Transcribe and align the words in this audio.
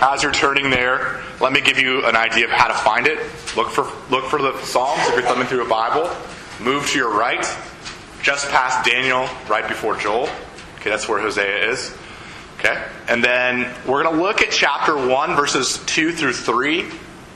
as 0.00 0.22
you're 0.22 0.32
turning 0.32 0.70
there, 0.70 1.20
let 1.40 1.52
me 1.52 1.60
give 1.60 1.78
you 1.78 2.04
an 2.06 2.16
idea 2.16 2.46
of 2.46 2.50
how 2.50 2.68
to 2.68 2.74
find 2.74 3.06
it. 3.06 3.18
Look 3.56 3.70
for 3.70 3.84
look 4.10 4.24
for 4.26 4.40
the 4.40 4.58
Psalms 4.62 5.00
if 5.08 5.14
you're 5.14 5.22
thumbing 5.22 5.46
through 5.46 5.64
a 5.64 5.68
Bible. 5.68 6.10
Move 6.60 6.86
to 6.90 6.98
your 6.98 7.16
right, 7.16 7.46
just 8.22 8.48
past 8.50 8.84
Daniel, 8.84 9.28
right 9.48 9.66
before 9.66 9.96
Joel. 9.96 10.28
Okay, 10.76 10.90
that's 10.90 11.08
where 11.08 11.20
Hosea 11.20 11.70
is. 11.70 11.96
Okay? 12.58 12.82
And 13.08 13.24
then 13.24 13.74
we're 13.86 14.02
going 14.02 14.14
to 14.14 14.22
look 14.22 14.42
at 14.42 14.50
chapter 14.50 14.94
1, 14.94 15.34
verses 15.34 15.82
2 15.86 16.12
through 16.12 16.34
3 16.34 16.86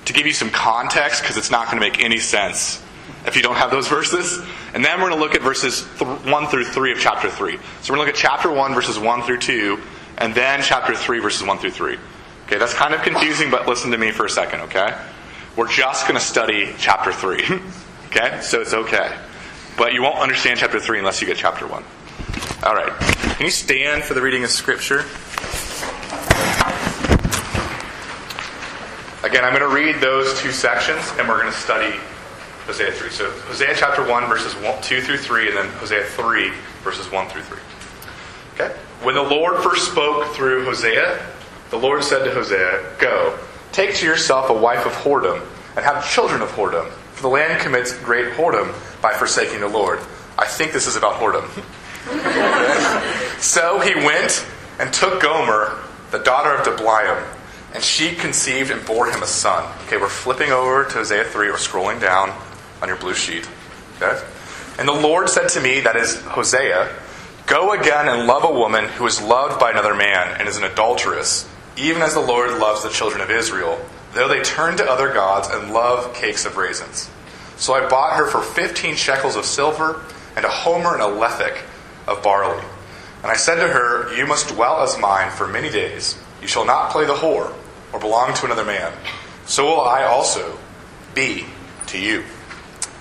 to 0.04 0.12
give 0.12 0.26
you 0.26 0.34
some 0.34 0.50
context 0.50 1.22
because 1.22 1.38
it's 1.38 1.50
not 1.50 1.70
going 1.70 1.78
to 1.78 1.80
make 1.80 2.02
any 2.02 2.18
sense 2.18 2.82
if 3.26 3.36
you 3.36 3.42
don't 3.42 3.56
have 3.56 3.70
those 3.70 3.88
verses. 3.98 4.44
And 4.74 4.84
then 4.84 5.00
we're 5.00 5.08
going 5.08 5.18
to 5.18 5.24
look 5.24 5.34
at 5.34 5.40
verses 5.42 5.82
1 5.82 6.46
through 6.48 6.64
3 6.66 6.92
of 6.92 6.98
chapter 6.98 7.30
3. 7.30 7.52
So 7.80 7.92
we're 7.92 7.96
going 7.96 8.06
to 8.06 8.06
look 8.06 8.08
at 8.08 8.16
chapter 8.16 8.50
1, 8.50 8.74
verses 8.74 8.98
1 8.98 9.22
through 9.22 9.38
2, 9.38 9.80
and 10.18 10.34
then 10.34 10.60
chapter 10.62 10.94
3, 10.94 11.18
verses 11.20 11.46
1 11.46 11.58
through 11.58 11.70
3. 11.70 11.96
Okay, 12.46 12.58
that's 12.58 12.74
kind 12.74 12.92
of 12.92 13.02
confusing, 13.02 13.50
but 13.50 13.66
listen 13.66 13.90
to 13.90 13.98
me 13.98 14.10
for 14.10 14.26
a 14.26 14.30
second, 14.30 14.60
okay? 14.60 14.94
We're 15.56 15.68
just 15.68 16.06
going 16.06 16.18
to 16.18 16.24
study 16.24 16.74
chapter 16.78 17.12
3. 17.12 17.42
okay? 18.06 18.40
So 18.42 18.60
it's 18.60 18.74
okay. 18.74 19.16
But 19.76 19.94
you 19.94 20.02
won't 20.02 20.18
understand 20.18 20.58
chapter 20.58 20.78
3 20.78 20.98
unless 20.98 21.20
you 21.20 21.26
get 21.26 21.36
chapter 21.36 21.66
1. 21.66 21.84
All 22.64 22.74
right. 22.74 22.92
Can 23.36 23.46
you 23.46 23.50
stand 23.50 24.02
for 24.04 24.14
the 24.14 24.20
reading 24.20 24.44
of 24.44 24.50
Scripture? 24.50 25.04
Again, 29.24 29.42
I'm 29.42 29.56
going 29.56 29.68
to 29.68 29.74
read 29.74 30.02
those 30.02 30.38
two 30.40 30.52
sections, 30.52 31.12
and 31.18 31.26
we're 31.26 31.40
going 31.40 31.52
to 31.52 31.58
study 31.58 31.98
Hosea 32.66 32.92
3. 32.92 33.10
So, 33.10 33.30
Hosea 33.30 33.74
chapter 33.74 34.06
1, 34.06 34.28
verses 34.28 34.54
1, 34.56 34.82
2 34.82 35.00
through 35.00 35.18
3, 35.18 35.48
and 35.48 35.56
then 35.56 35.68
Hosea 35.78 36.04
3, 36.04 36.52
verses 36.82 37.10
1 37.10 37.28
through 37.28 37.42
3. 37.42 37.58
Okay? 38.54 38.74
When 39.02 39.14
the 39.14 39.22
Lord 39.22 39.62
first 39.62 39.90
spoke 39.90 40.34
through 40.34 40.64
Hosea, 40.64 41.18
the 41.70 41.78
Lord 41.78 42.04
said 42.04 42.24
to 42.24 42.30
Hosea, 42.30 42.96
Go, 42.98 43.38
take 43.72 43.94
to 43.96 44.06
yourself 44.06 44.50
a 44.50 44.54
wife 44.54 44.86
of 44.86 44.92
whoredom, 44.92 45.44
and 45.76 45.84
have 45.84 46.08
children 46.08 46.42
of 46.42 46.50
whoredom, 46.50 46.88
for 47.12 47.22
the 47.22 47.28
land 47.28 47.60
commits 47.60 47.96
great 47.98 48.32
whoredom 48.34 48.72
by 49.02 49.12
forsaking 49.12 49.60
the 49.60 49.68
Lord. 49.68 50.00
I 50.38 50.46
think 50.46 50.72
this 50.72 50.86
is 50.86 50.96
about 50.96 51.20
whoredom. 51.20 51.48
so 53.40 53.80
he 53.80 53.94
went 53.94 54.46
and 54.78 54.92
took 54.92 55.22
Gomer, 55.22 55.78
the 56.10 56.18
daughter 56.18 56.54
of 56.54 56.66
Diblaim, 56.66 57.24
and 57.72 57.82
she 57.82 58.14
conceived 58.14 58.70
and 58.70 58.84
bore 58.86 59.10
him 59.10 59.22
a 59.22 59.26
son. 59.26 59.64
Okay, 59.86 59.96
we're 59.96 60.08
flipping 60.08 60.52
over 60.52 60.84
to 60.84 60.90
Hosea 60.98 61.24
3. 61.24 61.48
We're 61.48 61.56
scrolling 61.56 62.00
down 62.00 62.30
on 62.80 62.88
your 62.88 62.96
blue 62.96 63.14
sheet. 63.14 63.48
Okay? 63.96 64.22
And 64.78 64.88
the 64.88 64.92
Lord 64.92 65.28
said 65.28 65.48
to 65.50 65.60
me, 65.60 65.80
that 65.80 65.96
is 65.96 66.20
Hosea, 66.22 66.88
Go 67.46 67.72
again 67.72 68.08
and 68.08 68.26
love 68.26 68.44
a 68.44 68.52
woman 68.52 68.86
who 68.86 69.06
is 69.06 69.20
loved 69.20 69.60
by 69.60 69.70
another 69.70 69.94
man 69.94 70.36
and 70.38 70.48
is 70.48 70.56
an 70.56 70.64
adulteress, 70.64 71.46
even 71.76 72.02
as 72.02 72.14
the 72.14 72.20
Lord 72.20 72.58
loves 72.58 72.82
the 72.82 72.90
children 72.90 73.20
of 73.20 73.30
Israel, 73.30 73.78
though 74.12 74.28
they 74.28 74.42
turn 74.42 74.76
to 74.76 74.90
other 74.90 75.12
gods 75.12 75.48
and 75.50 75.72
love 75.72 76.14
cakes 76.14 76.44
of 76.44 76.56
raisins. 76.56 77.10
So 77.56 77.74
I 77.74 77.88
bought 77.88 78.16
her 78.16 78.26
for 78.26 78.40
fifteen 78.40 78.96
shekels 78.96 79.36
of 79.36 79.44
silver 79.44 80.04
and 80.36 80.44
a 80.44 80.50
homer 80.50 80.94
and 80.94 81.02
a 81.02 81.06
lethech 81.06 81.58
of 82.06 82.22
barley. 82.22 82.62
And 83.22 83.30
I 83.30 83.36
said 83.36 83.56
to 83.56 83.68
her, 83.68 84.14
You 84.16 84.26
must 84.26 84.48
dwell 84.48 84.82
as 84.82 84.98
mine 84.98 85.30
for 85.30 85.48
many 85.48 85.70
days. 85.70 86.18
You 86.42 86.48
shall 86.48 86.66
not 86.66 86.90
play 86.90 87.06
the 87.06 87.14
whore 87.14 87.54
or 87.92 88.00
belong 88.00 88.34
to 88.34 88.46
another 88.46 88.64
man, 88.64 88.92
so 89.46 89.64
will 89.64 89.80
I 89.80 90.04
also 90.04 90.58
be 91.14 91.46
to 91.86 91.98
you. 91.98 92.22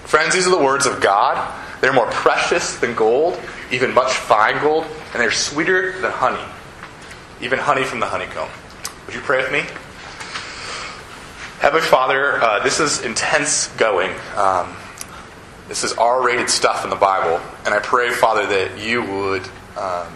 Friends, 0.06 0.34
these 0.34 0.48
are 0.48 0.52
the 0.52 0.64
words 0.64 0.86
of 0.86 1.02
God. 1.02 1.52
They're 1.82 1.94
more 1.94 2.10
precious 2.12 2.78
than 2.78 2.96
gold, 2.96 3.40
even 3.72 3.94
much 3.94 4.14
fine 4.14 4.62
gold, 4.62 4.86
and 5.12 5.22
they're 5.22 5.32
sweeter 5.32 6.00
than 6.00 6.12
honey, 6.12 6.44
even 7.42 7.60
honey 7.60 7.84
from 7.84 8.00
the 8.00 8.06
honeycomb. 8.06 8.50
Would 9.06 9.16
you 9.16 9.22
pray 9.22 9.38
with 9.44 9.52
me? 9.52 9.59
Heavenly 11.59 11.86
Father, 11.86 12.42
uh, 12.42 12.64
this 12.64 12.80
is 12.80 13.02
intense 13.02 13.68
going. 13.76 14.12
Um, 14.36 14.73
this 15.68 15.84
is 15.84 15.94
R 15.94 16.26
rated 16.26 16.50
stuff 16.50 16.86
in 16.86 16.89
the 16.89 16.95
Bible, 16.95 17.42
and 17.66 17.73
I 17.73 17.80
pray, 17.80 18.11
Father, 18.11 18.45
that 18.48 18.80
you 18.80 19.02
would 19.02 19.44
um, 19.77 20.14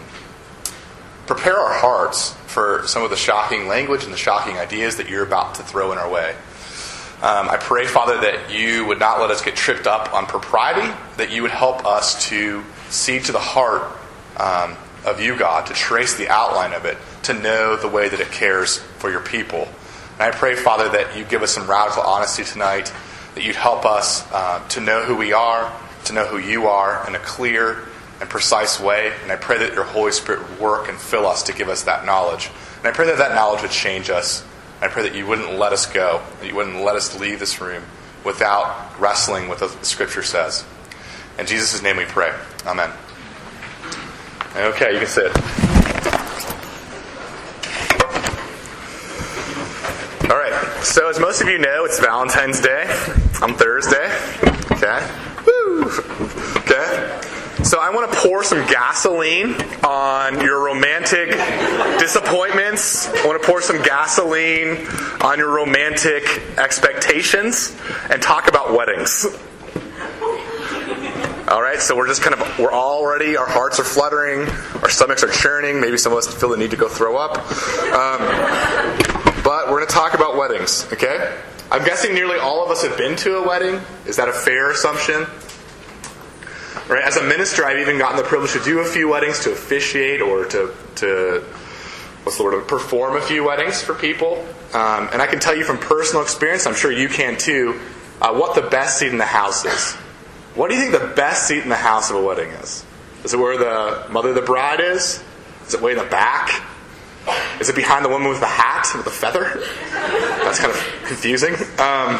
prepare 1.26 1.58
our 1.58 1.74
hearts 1.74 2.32
for 2.46 2.82
some 2.86 3.02
of 3.02 3.10
the 3.10 3.16
shocking 3.16 3.68
language 3.68 4.04
and 4.04 4.12
the 4.12 4.18
shocking 4.18 4.56
ideas 4.56 4.96
that 4.96 5.10
you're 5.10 5.24
about 5.24 5.56
to 5.56 5.62
throw 5.62 5.92
in 5.92 5.98
our 5.98 6.10
way. 6.10 6.34
Um, 7.20 7.50
I 7.50 7.58
pray, 7.58 7.86
Father, 7.86 8.18
that 8.22 8.50
you 8.50 8.86
would 8.86 8.98
not 8.98 9.20
let 9.20 9.30
us 9.30 9.42
get 9.42 9.54
tripped 9.54 9.86
up 9.86 10.14
on 10.14 10.24
propriety, 10.24 10.94
that 11.18 11.30
you 11.30 11.42
would 11.42 11.50
help 11.50 11.84
us 11.84 12.28
to 12.28 12.64
see 12.88 13.20
to 13.20 13.32
the 13.32 13.38
heart 13.38 13.82
um, 14.38 14.76
of 15.04 15.20
you, 15.20 15.36
God, 15.36 15.66
to 15.66 15.74
trace 15.74 16.16
the 16.16 16.28
outline 16.28 16.72
of 16.72 16.86
it, 16.86 16.96
to 17.24 17.34
know 17.34 17.76
the 17.76 17.88
way 17.88 18.08
that 18.08 18.20
it 18.20 18.30
cares 18.30 18.78
for 18.78 19.10
your 19.10 19.20
people. 19.20 19.68
And 20.14 20.22
I 20.22 20.30
pray, 20.30 20.54
Father, 20.54 20.88
that 20.88 21.16
you 21.16 21.24
give 21.24 21.42
us 21.42 21.52
some 21.52 21.68
radical 21.68 22.02
honesty 22.02 22.44
tonight, 22.44 22.92
that 23.34 23.44
you'd 23.44 23.56
help 23.56 23.84
us 23.84 24.26
uh, 24.32 24.66
to 24.70 24.80
know 24.80 25.04
who 25.04 25.16
we 25.16 25.32
are, 25.32 25.72
to 26.04 26.12
know 26.12 26.26
who 26.26 26.38
you 26.38 26.66
are 26.66 27.06
in 27.06 27.14
a 27.14 27.18
clear 27.18 27.84
and 28.20 28.28
precise 28.28 28.80
way. 28.80 29.12
And 29.22 29.30
I 29.30 29.36
pray 29.36 29.58
that 29.58 29.74
your 29.74 29.84
Holy 29.84 30.12
Spirit 30.12 30.48
would 30.48 30.58
work 30.58 30.88
and 30.88 30.98
fill 30.98 31.26
us 31.26 31.44
to 31.44 31.52
give 31.52 31.68
us 31.68 31.84
that 31.84 32.04
knowledge. 32.04 32.50
And 32.78 32.86
I 32.86 32.92
pray 32.92 33.06
that 33.06 33.18
that 33.18 33.34
knowledge 33.34 33.62
would 33.62 33.70
change 33.70 34.10
us. 34.10 34.44
I 34.80 34.88
pray 34.88 35.02
that 35.02 35.14
you 35.14 35.26
wouldn't 35.26 35.54
let 35.54 35.72
us 35.72 35.86
go, 35.86 36.22
that 36.40 36.46
you 36.46 36.54
wouldn't 36.54 36.82
let 36.82 36.96
us 36.96 37.18
leave 37.18 37.40
this 37.40 37.60
room 37.60 37.82
without 38.24 38.98
wrestling 39.00 39.48
with 39.48 39.60
what 39.60 39.78
the 39.78 39.84
Scripture 39.84 40.22
says. 40.22 40.64
In 41.38 41.46
Jesus' 41.46 41.82
name 41.82 41.96
we 41.96 42.04
pray. 42.04 42.32
Amen. 42.66 42.90
Okay, 44.56 44.92
you 44.92 44.98
can 44.98 45.06
sit. 45.06 45.36
All 50.30 50.36
right. 50.36 50.67
So, 50.82 51.08
as 51.08 51.18
most 51.18 51.42
of 51.42 51.48
you 51.48 51.58
know, 51.58 51.84
it's 51.84 51.98
Valentine's 51.98 52.60
Day 52.60 52.84
on 53.42 53.54
Thursday. 53.54 54.06
Okay. 54.72 55.06
Woo. 55.46 55.90
Okay. 56.58 57.20
So 57.64 57.80
I 57.80 57.90
want 57.90 58.10
to 58.10 58.18
pour 58.18 58.44
some 58.44 58.66
gasoline 58.66 59.54
on 59.84 60.40
your 60.40 60.64
romantic 60.64 61.30
disappointments. 61.98 63.08
I 63.08 63.26
want 63.26 63.42
to 63.42 63.46
pour 63.46 63.60
some 63.60 63.82
gasoline 63.82 64.86
on 65.20 65.38
your 65.38 65.54
romantic 65.54 66.24
expectations 66.56 67.76
and 68.08 68.22
talk 68.22 68.48
about 68.48 68.72
weddings. 68.72 69.26
All 71.48 71.62
right, 71.62 71.80
so 71.80 71.96
we're 71.96 72.06
just 72.06 72.22
kind 72.22 72.38
of, 72.38 72.58
we're 72.58 72.72
already, 72.72 73.36
our 73.36 73.48
hearts 73.48 73.80
are 73.80 73.84
fluttering, 73.84 74.46
our 74.82 74.90
stomachs 74.90 75.22
are 75.22 75.30
churning, 75.30 75.80
maybe 75.80 75.96
some 75.96 76.12
of 76.12 76.18
us 76.18 76.32
feel 76.32 76.50
the 76.50 76.56
need 76.58 76.70
to 76.70 76.76
go 76.76 76.88
throw 76.88 77.16
up. 77.16 77.38
Um, 77.92 79.07
but 79.48 79.70
we're 79.70 79.78
going 79.78 79.88
to 79.88 79.94
talk 79.94 80.12
about 80.12 80.36
weddings, 80.36 80.86
okay? 80.92 81.34
I'm 81.72 81.82
guessing 81.82 82.12
nearly 82.12 82.38
all 82.38 82.62
of 82.62 82.70
us 82.70 82.82
have 82.82 82.98
been 82.98 83.16
to 83.16 83.38
a 83.38 83.48
wedding. 83.48 83.80
Is 84.04 84.16
that 84.16 84.28
a 84.28 84.32
fair 84.34 84.70
assumption? 84.72 85.24
Right? 86.86 87.02
As 87.02 87.16
a 87.16 87.22
minister, 87.22 87.64
I've 87.64 87.78
even 87.78 87.96
gotten 87.96 88.18
the 88.18 88.24
privilege 88.24 88.52
to 88.52 88.62
do 88.62 88.80
a 88.80 88.84
few 88.84 89.08
weddings, 89.08 89.38
to 89.44 89.52
officiate, 89.52 90.20
or 90.20 90.44
to, 90.44 90.74
to 90.96 91.40
what's 92.24 92.36
the 92.36 92.44
word, 92.44 92.68
perform 92.68 93.16
a 93.16 93.22
few 93.22 93.42
weddings 93.42 93.80
for 93.80 93.94
people. 93.94 94.46
Um, 94.74 95.08
and 95.14 95.22
I 95.22 95.26
can 95.26 95.40
tell 95.40 95.56
you 95.56 95.64
from 95.64 95.78
personal 95.78 96.22
experience, 96.22 96.66
I'm 96.66 96.74
sure 96.74 96.92
you 96.92 97.08
can 97.08 97.38
too, 97.38 97.80
uh, 98.20 98.34
what 98.34 98.54
the 98.54 98.68
best 98.68 98.98
seat 98.98 99.12
in 99.12 99.16
the 99.16 99.24
house 99.24 99.64
is. 99.64 99.94
What 100.56 100.68
do 100.68 100.76
you 100.76 100.82
think 100.82 100.92
the 100.92 101.14
best 101.14 101.48
seat 101.48 101.62
in 101.62 101.70
the 101.70 101.74
house 101.74 102.10
of 102.10 102.16
a 102.16 102.22
wedding 102.22 102.50
is? 102.50 102.84
Is 103.24 103.32
it 103.32 103.38
where 103.38 103.56
the 103.56 104.10
mother 104.10 104.28
of 104.28 104.34
the 104.34 104.42
bride 104.42 104.80
is? 104.80 105.24
Is 105.66 105.72
it 105.72 105.80
way 105.80 105.92
in 105.92 105.98
the 105.98 106.04
back? 106.04 106.62
Is 107.60 107.68
it 107.68 107.76
behind 107.76 108.04
the 108.04 108.08
woman 108.08 108.28
with 108.28 108.40
the 108.40 108.46
hat 108.46 108.90
with 108.94 109.04
the 109.04 109.10
feather? 109.10 109.60
That's 110.42 110.58
kind 110.58 110.72
of 110.72 110.78
confusing. 111.06 111.54
Um, 111.78 112.18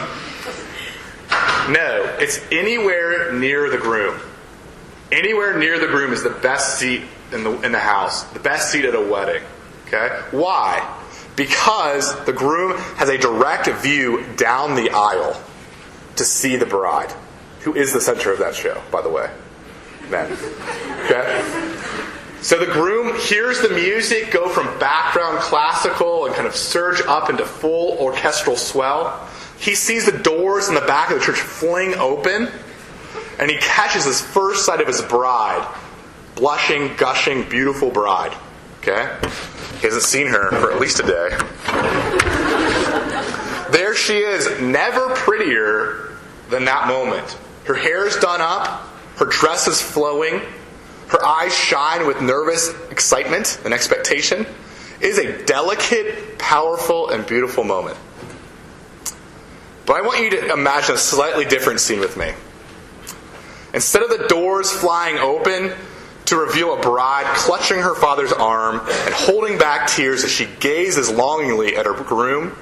no, 1.72 2.16
it's 2.18 2.40
anywhere 2.50 3.32
near 3.32 3.70
the 3.70 3.78
groom. 3.78 4.20
Anywhere 5.10 5.58
near 5.58 5.78
the 5.78 5.86
groom 5.86 6.12
is 6.12 6.22
the 6.22 6.30
best 6.30 6.78
seat 6.78 7.02
in 7.32 7.44
the, 7.44 7.60
in 7.60 7.72
the 7.72 7.78
house, 7.78 8.24
the 8.24 8.40
best 8.40 8.70
seat 8.70 8.84
at 8.84 8.94
a 8.94 9.00
wedding. 9.00 9.42
Okay? 9.86 10.08
Why? 10.30 10.96
Because 11.36 12.24
the 12.24 12.32
groom 12.32 12.76
has 12.96 13.08
a 13.08 13.16
direct 13.16 13.68
view 13.68 14.24
down 14.36 14.74
the 14.74 14.90
aisle 14.90 15.40
to 16.16 16.24
see 16.24 16.56
the 16.56 16.66
bride, 16.66 17.12
who 17.60 17.74
is 17.74 17.92
the 17.92 18.00
center 18.00 18.32
of 18.32 18.38
that 18.40 18.54
show, 18.54 18.82
by 18.90 19.02
the 19.02 19.08
way. 19.08 19.30
Men. 20.10 20.32
Okay? 21.04 21.77
So 22.40 22.58
the 22.58 22.66
groom 22.66 23.18
hears 23.18 23.60
the 23.60 23.68
music 23.70 24.30
go 24.30 24.48
from 24.48 24.66
background 24.78 25.38
classical 25.38 26.26
and 26.26 26.34
kind 26.34 26.46
of 26.46 26.54
surge 26.54 27.00
up 27.02 27.30
into 27.30 27.44
full 27.44 27.98
orchestral 27.98 28.56
swell. 28.56 29.28
He 29.58 29.74
sees 29.74 30.06
the 30.06 30.16
doors 30.16 30.68
in 30.68 30.74
the 30.74 30.80
back 30.82 31.10
of 31.10 31.18
the 31.18 31.24
church 31.24 31.40
fling 31.40 31.94
open 31.94 32.48
and 33.40 33.50
he 33.50 33.56
catches 33.58 34.04
his 34.04 34.20
first 34.20 34.64
sight 34.64 34.80
of 34.80 34.86
his 34.86 35.02
bride, 35.02 35.66
blushing, 36.36 36.94
gushing, 36.96 37.48
beautiful 37.48 37.90
bride. 37.90 38.36
Okay? 38.78 39.16
He 39.80 39.86
hasn't 39.86 40.04
seen 40.04 40.28
her 40.28 40.50
for 40.50 40.72
at 40.72 40.80
least 40.80 41.00
a 41.00 41.02
day. 41.02 41.36
There 43.72 43.94
she 43.94 44.18
is, 44.18 44.60
never 44.60 45.14
prettier 45.14 46.16
than 46.48 46.64
that 46.64 46.88
moment. 46.88 47.36
Her 47.64 47.74
hair 47.74 48.06
is 48.06 48.16
done 48.16 48.40
up, 48.40 48.88
her 49.16 49.26
dress 49.26 49.68
is 49.68 49.82
flowing, 49.82 50.40
her 51.08 51.24
eyes 51.24 51.54
shine 51.54 52.06
with 52.06 52.20
nervous 52.20 52.72
excitement 52.90 53.60
and 53.64 53.72
expectation, 53.72 54.46
It 55.00 55.06
is 55.06 55.18
a 55.18 55.44
delicate, 55.44 56.38
powerful, 56.38 57.10
and 57.10 57.26
beautiful 57.26 57.64
moment. 57.64 57.96
But 59.86 59.96
I 59.96 60.02
want 60.02 60.20
you 60.22 60.30
to 60.30 60.52
imagine 60.52 60.94
a 60.94 60.98
slightly 60.98 61.46
different 61.46 61.80
scene 61.80 62.00
with 62.00 62.16
me. 62.16 62.32
Instead 63.72 64.02
of 64.02 64.10
the 64.10 64.26
doors 64.28 64.70
flying 64.70 65.16
open 65.18 65.72
to 66.26 66.36
reveal 66.36 66.76
a 66.76 66.80
bride 66.80 67.24
clutching 67.36 67.78
her 67.78 67.94
father's 67.94 68.32
arm 68.32 68.80
and 68.80 69.14
holding 69.14 69.56
back 69.56 69.88
tears 69.88 70.24
as 70.24 70.30
she 70.30 70.46
gazes 70.60 71.10
longingly 71.10 71.74
at 71.74 71.86
her 71.86 71.94
groom, 71.94 72.54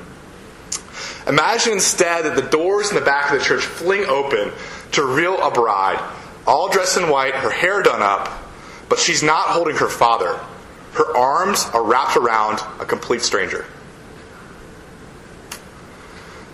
imagine 1.26 1.72
instead 1.72 2.24
that 2.24 2.36
the 2.36 2.48
doors 2.48 2.90
in 2.90 2.94
the 2.94 3.00
back 3.00 3.32
of 3.32 3.38
the 3.38 3.44
church 3.44 3.64
fling 3.64 4.04
open 4.04 4.52
to 4.92 5.02
reveal 5.02 5.36
a 5.42 5.50
bride, 5.50 5.98
all 6.46 6.68
dressed 6.68 6.96
in 6.96 7.08
white, 7.10 7.34
her 7.34 7.50
hair 7.50 7.82
done 7.82 8.02
up, 8.02 8.28
but 8.88 8.98
she's 8.98 9.22
not 9.22 9.48
holding 9.48 9.76
her 9.76 9.88
father. 9.88 10.38
Her 10.92 11.16
arms 11.16 11.66
are 11.74 11.82
wrapped 11.82 12.16
around 12.16 12.60
a 12.80 12.86
complete 12.86 13.22
stranger. 13.22 13.66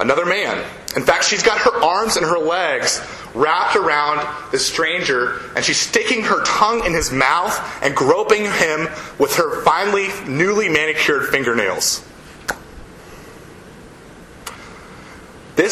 Another 0.01 0.27
man. 0.27 0.59
In 0.97 1.03
fact, 1.03 1.25
she's 1.25 1.43
got 1.43 1.59
her 1.61 1.83
arms 1.83 2.17
and 2.17 2.27
her 2.27 2.39
legs 2.39 3.01
wrapped 3.35 3.77
around 3.77 4.27
this 4.51 4.67
stranger, 4.67 5.41
and 5.55 5.65
she's 5.65 5.79
sticking 5.79 6.23
her 6.23 6.43
tongue 6.45 6.85
in 6.85 6.93
his 6.93 7.13
mouth 7.13 7.57
and 7.83 7.95
groping 7.95 8.45
him 8.45 8.89
with 9.19 9.37
her 9.37 9.63
finely, 9.63 10.09
newly 10.27 10.69
manicured 10.69 11.29
fingernails. 11.29 12.05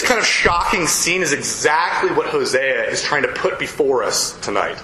This 0.00 0.08
kind 0.08 0.18
of 0.18 0.26
shocking 0.26 0.86
scene 0.86 1.20
is 1.20 1.34
exactly 1.34 2.10
what 2.10 2.26
Hosea 2.28 2.88
is 2.88 3.02
trying 3.02 3.20
to 3.20 3.28
put 3.28 3.58
before 3.58 4.02
us 4.02 4.32
tonight. 4.40 4.82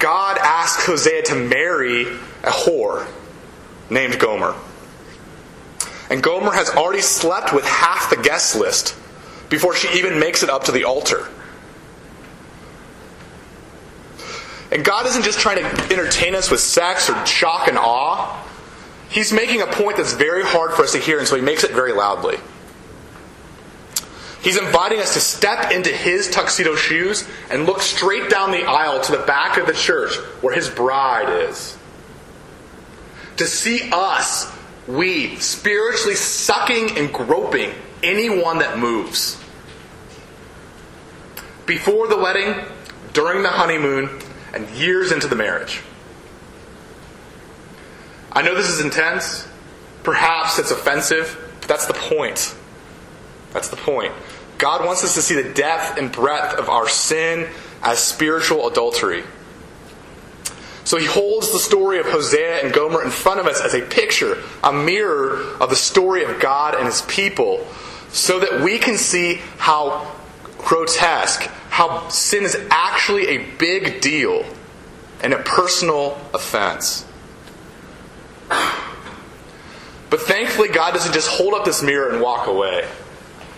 God 0.00 0.36
asks 0.38 0.84
Hosea 0.84 1.22
to 1.26 1.36
marry 1.36 2.08
a 2.42 2.50
whore 2.50 3.06
named 3.88 4.18
Gomer. 4.18 4.56
And 6.10 6.20
Gomer 6.20 6.50
has 6.50 6.68
already 6.70 7.02
slept 7.02 7.52
with 7.52 7.64
half 7.64 8.10
the 8.10 8.16
guest 8.16 8.56
list 8.56 8.96
before 9.48 9.76
she 9.76 9.96
even 9.96 10.18
makes 10.18 10.42
it 10.42 10.50
up 10.50 10.64
to 10.64 10.72
the 10.72 10.82
altar. 10.82 11.28
And 14.72 14.84
God 14.84 15.06
isn't 15.06 15.22
just 15.22 15.38
trying 15.38 15.58
to 15.58 15.92
entertain 15.92 16.34
us 16.34 16.50
with 16.50 16.58
sex 16.58 17.08
or 17.08 17.26
shock 17.26 17.68
and 17.68 17.78
awe. 17.78 18.44
He's 19.08 19.32
making 19.32 19.62
a 19.62 19.68
point 19.68 19.98
that's 19.98 20.14
very 20.14 20.42
hard 20.42 20.72
for 20.72 20.82
us 20.82 20.90
to 20.94 20.98
hear, 20.98 21.20
and 21.20 21.28
so 21.28 21.36
he 21.36 21.42
makes 21.42 21.62
it 21.62 21.70
very 21.70 21.92
loudly. 21.92 22.38
He's 24.46 24.56
inviting 24.56 25.00
us 25.00 25.14
to 25.14 25.20
step 25.20 25.72
into 25.72 25.90
his 25.90 26.30
tuxedo 26.30 26.76
shoes 26.76 27.26
and 27.50 27.66
look 27.66 27.80
straight 27.80 28.30
down 28.30 28.52
the 28.52 28.62
aisle 28.62 29.00
to 29.00 29.10
the 29.10 29.24
back 29.24 29.58
of 29.58 29.66
the 29.66 29.72
church 29.72 30.14
where 30.40 30.54
his 30.54 30.70
bride 30.70 31.48
is. 31.48 31.76
To 33.38 33.46
see 33.48 33.90
us, 33.90 34.48
we, 34.86 35.34
spiritually 35.40 36.14
sucking 36.14 36.96
and 36.96 37.12
groping 37.12 37.72
anyone 38.04 38.58
that 38.58 38.78
moves. 38.78 39.36
Before 41.66 42.06
the 42.06 42.16
wedding, 42.16 42.54
during 43.14 43.42
the 43.42 43.50
honeymoon, 43.50 44.20
and 44.54 44.70
years 44.76 45.10
into 45.10 45.26
the 45.26 45.34
marriage. 45.34 45.80
I 48.30 48.42
know 48.42 48.54
this 48.54 48.68
is 48.68 48.80
intense. 48.80 49.48
Perhaps 50.04 50.60
it's 50.60 50.70
offensive, 50.70 51.36
but 51.62 51.68
that's 51.68 51.86
the 51.86 51.94
point. 51.94 52.54
That's 53.52 53.70
the 53.70 53.76
point. 53.76 54.12
God 54.58 54.84
wants 54.84 55.04
us 55.04 55.14
to 55.14 55.22
see 55.22 55.34
the 55.40 55.52
depth 55.52 55.98
and 55.98 56.10
breadth 56.10 56.58
of 56.58 56.68
our 56.68 56.88
sin 56.88 57.48
as 57.82 57.98
spiritual 57.98 58.68
adultery. 58.68 59.24
So 60.84 60.98
he 60.98 61.06
holds 61.06 61.52
the 61.52 61.58
story 61.58 61.98
of 61.98 62.06
Hosea 62.06 62.62
and 62.62 62.72
Gomer 62.72 63.02
in 63.02 63.10
front 63.10 63.40
of 63.40 63.46
us 63.46 63.60
as 63.60 63.74
a 63.74 63.82
picture, 63.82 64.42
a 64.62 64.72
mirror 64.72 65.40
of 65.60 65.68
the 65.68 65.76
story 65.76 66.22
of 66.24 66.40
God 66.40 66.76
and 66.76 66.86
his 66.86 67.02
people, 67.02 67.66
so 68.10 68.38
that 68.38 68.62
we 68.62 68.78
can 68.78 68.96
see 68.96 69.40
how 69.58 70.12
grotesque, 70.58 71.42
how 71.70 72.08
sin 72.08 72.44
is 72.44 72.56
actually 72.70 73.26
a 73.28 73.38
big 73.56 74.00
deal 74.00 74.44
and 75.22 75.34
a 75.34 75.42
personal 75.42 76.18
offense. 76.32 77.04
But 78.48 80.20
thankfully, 80.20 80.68
God 80.68 80.94
doesn't 80.94 81.12
just 81.12 81.28
hold 81.28 81.52
up 81.52 81.64
this 81.64 81.82
mirror 81.82 82.10
and 82.10 82.22
walk 82.22 82.46
away. 82.46 82.88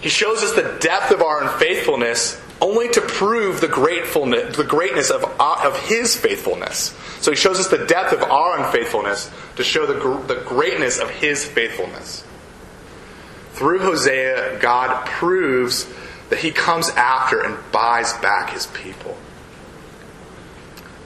He 0.00 0.08
shows 0.08 0.42
us 0.42 0.52
the 0.54 0.78
depth 0.80 1.10
of 1.10 1.22
our 1.22 1.42
unfaithfulness 1.42 2.40
only 2.60 2.88
to 2.90 3.00
prove 3.00 3.60
the, 3.60 3.68
gratefulness, 3.68 4.56
the 4.56 4.64
greatness 4.64 5.10
of, 5.10 5.24
uh, 5.38 5.62
of 5.64 5.78
His 5.88 6.16
faithfulness. 6.16 6.94
So 7.20 7.30
He 7.30 7.36
shows 7.36 7.58
us 7.58 7.68
the 7.68 7.86
depth 7.86 8.12
of 8.12 8.22
our 8.22 8.64
unfaithfulness 8.64 9.30
to 9.56 9.64
show 9.64 9.86
the, 9.86 10.34
the 10.34 10.40
greatness 10.42 10.98
of 10.98 11.10
His 11.10 11.44
faithfulness. 11.44 12.24
Through 13.52 13.80
Hosea, 13.80 14.58
God 14.60 15.06
proves 15.06 15.86
that 16.30 16.38
He 16.38 16.50
comes 16.50 16.90
after 16.90 17.40
and 17.40 17.56
buys 17.72 18.12
back 18.14 18.50
His 18.50 18.66
people. 18.68 19.16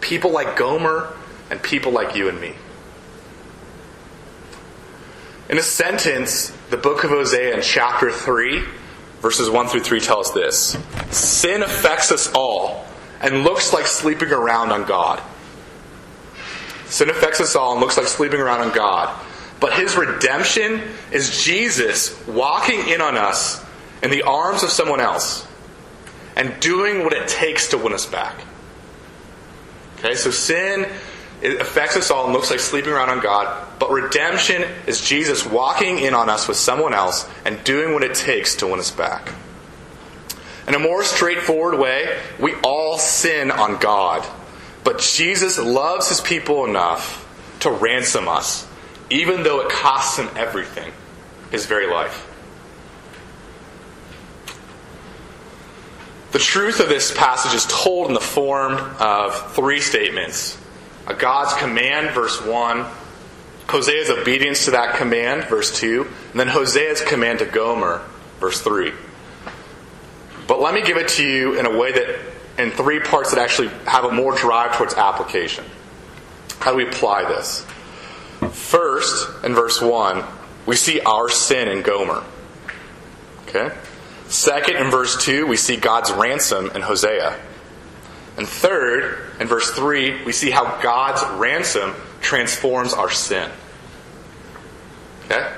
People 0.01 0.33
like 0.33 0.57
Gomer 0.57 1.15
and 1.51 1.63
people 1.63 1.93
like 1.93 2.17
you 2.17 2.29
and 2.29 2.41
me. 2.41 2.55
In 5.49 5.59
a 5.59 5.63
sentence, 5.63 6.51
the 6.71 6.77
book 6.79 7.05
of 7.05 7.11
Hosea 7.11 7.55
in 7.55 7.63
chapter 7.63 8.11
3 8.11 8.65
verses 9.23 9.49
1 9.49 9.69
through 9.69 9.81
3 9.81 10.01
tell 10.01 10.19
us 10.19 10.31
this 10.33 10.77
Sin 11.11 11.63
affects 11.63 12.13
us 12.13 12.31
all 12.35 12.85
and 13.21 13.45
looks 13.45 13.73
like 13.73 13.87
sleeping 13.87 14.33
around 14.33 14.73
on 14.73 14.85
God. 14.85 15.23
Sin 16.87 17.09
affects 17.09 17.41
us 17.41 17.57
all 17.57 17.73
and 17.73 17.81
looks 17.81 17.97
like 17.97 18.07
sleeping 18.07 18.41
around 18.41 18.61
on 18.61 18.75
God. 18.75 19.19
But 19.61 19.73
his 19.75 19.97
redemption 19.97 20.83
is 21.13 21.43
Jesus 21.43 22.27
walking 22.27 22.89
in 22.89 23.01
on 23.01 23.17
us 23.17 23.65
in 24.03 24.11
the 24.11 24.23
arms 24.23 24.65
of 24.65 24.71
someone 24.71 25.01
else 25.01 25.47
and 26.37 26.59
doing 26.61 27.05
what 27.05 27.13
it 27.13 27.29
takes 27.29 27.69
to 27.69 27.79
win 27.79 27.93
us 27.93 28.05
back. 28.05 28.35
Okay, 29.99 30.17
so 30.17 30.33
sin 30.33 30.87
it 31.43 31.61
affects 31.61 31.97
us 31.97 32.11
all 32.13 32.25
and 32.25 32.33
looks 32.33 32.53
like 32.53 32.61
sleeping 32.61 32.93
around 32.93 33.11
on 33.11 33.19
God, 33.19 33.67
but 33.81 33.91
redemption 33.91 34.63
is 34.87 35.01
Jesus 35.01 35.45
walking 35.45 35.99
in 35.99 36.15
on 36.15 36.31
us 36.31 36.47
with 36.47 36.57
someone 36.57 36.95
else 36.95 37.29
and 37.45 37.63
doing 37.65 37.93
what 37.93 38.05
it 38.05 38.15
takes 38.15 38.55
to 38.57 38.69
win 38.69 38.79
us 38.79 38.93
back. 38.93 39.33
In 40.69 40.75
a 40.75 40.79
more 40.79 41.03
straightforward 41.03 41.81
way, 41.81 42.17
we 42.39 42.55
all 42.63 42.97
sin 42.97 43.51
on 43.51 43.79
God, 43.79 44.25
but 44.85 45.01
Jesus 45.01 45.59
loves 45.59 46.09
his 46.09 46.21
people 46.21 46.65
enough 46.65 47.19
to 47.61 47.71
ransom 47.73 48.29
us, 48.29 48.69
even 49.11 49.43
though 49.43 49.63
it 49.63 49.69
costs 49.69 50.19
him 50.19 50.29
everything 50.37 50.93
his 51.51 51.67
very 51.67 51.89
life. 51.89 52.29
The 56.31 56.39
truth 56.39 56.79
of 56.79 56.89
this 56.89 57.13
passage 57.13 57.53
is 57.53 57.67
told 57.67 58.07
in 58.07 58.15
the 58.15 58.21
form 58.21 58.75
of 59.01 59.55
three 59.55 59.81
statements 59.81 60.57
God's 61.07 61.55
command, 61.55 62.11
verse 62.15 62.41
1, 62.45 62.87
Hosea's 63.69 64.11
obedience 64.11 64.67
to 64.67 64.73
that 64.73 64.97
command, 64.97 65.45
verse 65.45 65.79
2, 65.79 66.07
and 66.33 66.41
then 66.41 66.49
Hosea's 66.49 67.01
command 67.01 67.39
to 67.41 67.47
Gomer, 67.47 68.03
verse 68.39 68.61
3. 68.61 68.93
But 70.47 70.61
let 70.61 70.75
me 70.75 70.83
give 70.83 70.97
it 70.97 71.09
to 71.09 71.27
you 71.27 71.59
in 71.59 71.67
a 71.67 71.77
way 71.77 71.93
that, 71.93 72.19
in 72.59 72.71
three 72.71 73.01
parts 73.01 73.31
that 73.31 73.41
actually 73.41 73.69
have 73.87 74.05
a 74.05 74.13
more 74.13 74.37
drive 74.37 74.77
towards 74.77 74.95
application. 74.95 75.65
How 76.59 76.73
do 76.73 76.77
we 76.77 76.87
apply 76.87 77.25
this? 77.25 77.67
First, 78.51 79.45
in 79.45 79.55
verse 79.55 79.81
1, 79.81 80.23
we 80.67 80.77
see 80.77 81.01
our 81.01 81.29
sin 81.29 81.69
in 81.69 81.83
Gomer. 81.83 82.23
Okay? 83.49 83.75
Second, 84.29 84.77
in 84.77 84.91
verse 84.91 85.23
2, 85.25 85.47
we 85.47 85.57
see 85.57 85.77
God's 85.77 86.13
ransom 86.13 86.71
in 86.75 86.83
Hosea. 86.83 87.39
And 88.37 88.49
third, 88.49 89.32
in 89.43 89.49
verse 89.49 89.73
3, 89.73 90.23
we 90.23 90.31
see 90.31 90.51
how 90.51 90.81
God's 90.81 91.21
ransom 91.37 91.97
transforms 92.21 92.95
our 92.95 93.11
sin. 93.11 93.51
Okay? 95.25 95.53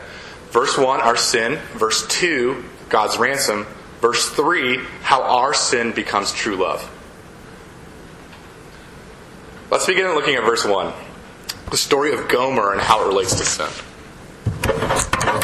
Verse 0.49 0.79
1, 0.79 1.03
our 1.03 1.19
sin. 1.19 1.59
Verse 1.75 2.07
2, 2.09 2.65
God's 2.89 3.19
ransom. 3.19 3.67
Verse 4.01 4.31
3, 4.31 4.81
how 5.03 5.21
our 5.23 5.53
sin 5.53 5.93
becomes 5.93 6.33
true 6.33 6.57
love. 6.57 6.91
Let's 9.71 9.85
begin 9.85 10.07
looking 10.15 10.37
at 10.37 10.45
verse 10.45 10.65
1. 10.65 10.91
The 11.71 11.77
story 11.77 12.15
of 12.15 12.27
Gomer 12.29 12.73
and 12.73 12.81
how 12.81 13.05
it 13.05 13.09
relates 13.09 13.35
to 13.35 13.45
sin. 13.45 13.69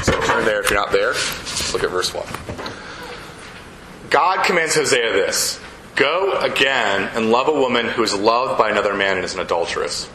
So 0.02 0.18
turn 0.22 0.46
there 0.46 0.62
if 0.62 0.70
you're 0.70 0.80
not 0.80 0.92
there. 0.92 1.12
Let's 1.12 1.74
look 1.74 1.84
at 1.84 1.90
verse 1.90 2.14
1. 2.14 2.24
God 4.08 4.46
commands 4.46 4.76
Hosea 4.76 5.12
this 5.12 5.60
Go 5.96 6.38
again 6.38 7.10
and 7.14 7.30
love 7.30 7.48
a 7.48 7.52
woman 7.52 7.86
who 7.86 8.02
is 8.02 8.14
loved 8.14 8.58
by 8.58 8.70
another 8.70 8.94
man 8.94 9.16
and 9.16 9.24
is 9.24 9.34
an 9.34 9.40
adulteress. 9.40 10.08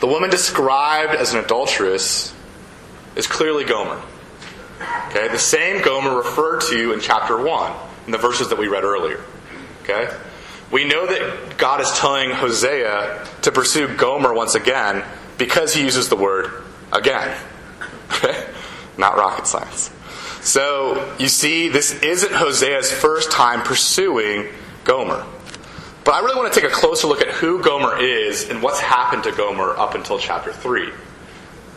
The 0.00 0.06
woman 0.06 0.30
described 0.30 1.14
as 1.14 1.32
an 1.32 1.42
adulteress 1.42 2.34
is 3.16 3.26
clearly 3.26 3.64
Gomer. 3.64 4.00
Okay, 5.08 5.28
the 5.28 5.38
same 5.38 5.82
Gomer 5.82 6.16
referred 6.16 6.60
to 6.62 6.92
in 6.92 7.00
chapter 7.00 7.40
1 7.40 7.72
in 8.06 8.12
the 8.12 8.18
verses 8.18 8.48
that 8.48 8.58
we 8.58 8.68
read 8.68 8.84
earlier. 8.84 9.20
Okay? 9.82 10.08
We 10.70 10.84
know 10.84 11.06
that 11.06 11.56
God 11.56 11.80
is 11.80 11.90
telling 11.98 12.30
Hosea 12.30 13.26
to 13.42 13.52
pursue 13.52 13.94
Gomer 13.96 14.34
once 14.34 14.54
again 14.54 15.04
because 15.38 15.72
he 15.74 15.82
uses 15.82 16.08
the 16.08 16.16
word 16.16 16.64
again. 16.92 17.36
Okay? 18.10 18.46
Not 18.96 19.16
rocket 19.16 19.46
science. 19.46 19.90
So, 20.44 21.16
you 21.18 21.28
see, 21.28 21.68
this 21.70 22.00
isn't 22.02 22.32
Hosea's 22.32 22.92
first 22.92 23.32
time 23.32 23.62
pursuing 23.62 24.48
Gomer. 24.84 25.24
But 26.04 26.14
I 26.14 26.20
really 26.20 26.36
want 26.36 26.52
to 26.52 26.60
take 26.60 26.70
a 26.70 26.72
closer 26.72 27.06
look 27.06 27.22
at 27.22 27.28
who 27.28 27.62
Gomer 27.62 27.98
is 27.98 28.50
and 28.50 28.62
what's 28.62 28.78
happened 28.78 29.24
to 29.24 29.32
Gomer 29.32 29.74
up 29.76 29.94
until 29.94 30.18
chapter 30.18 30.52
3. 30.52 30.90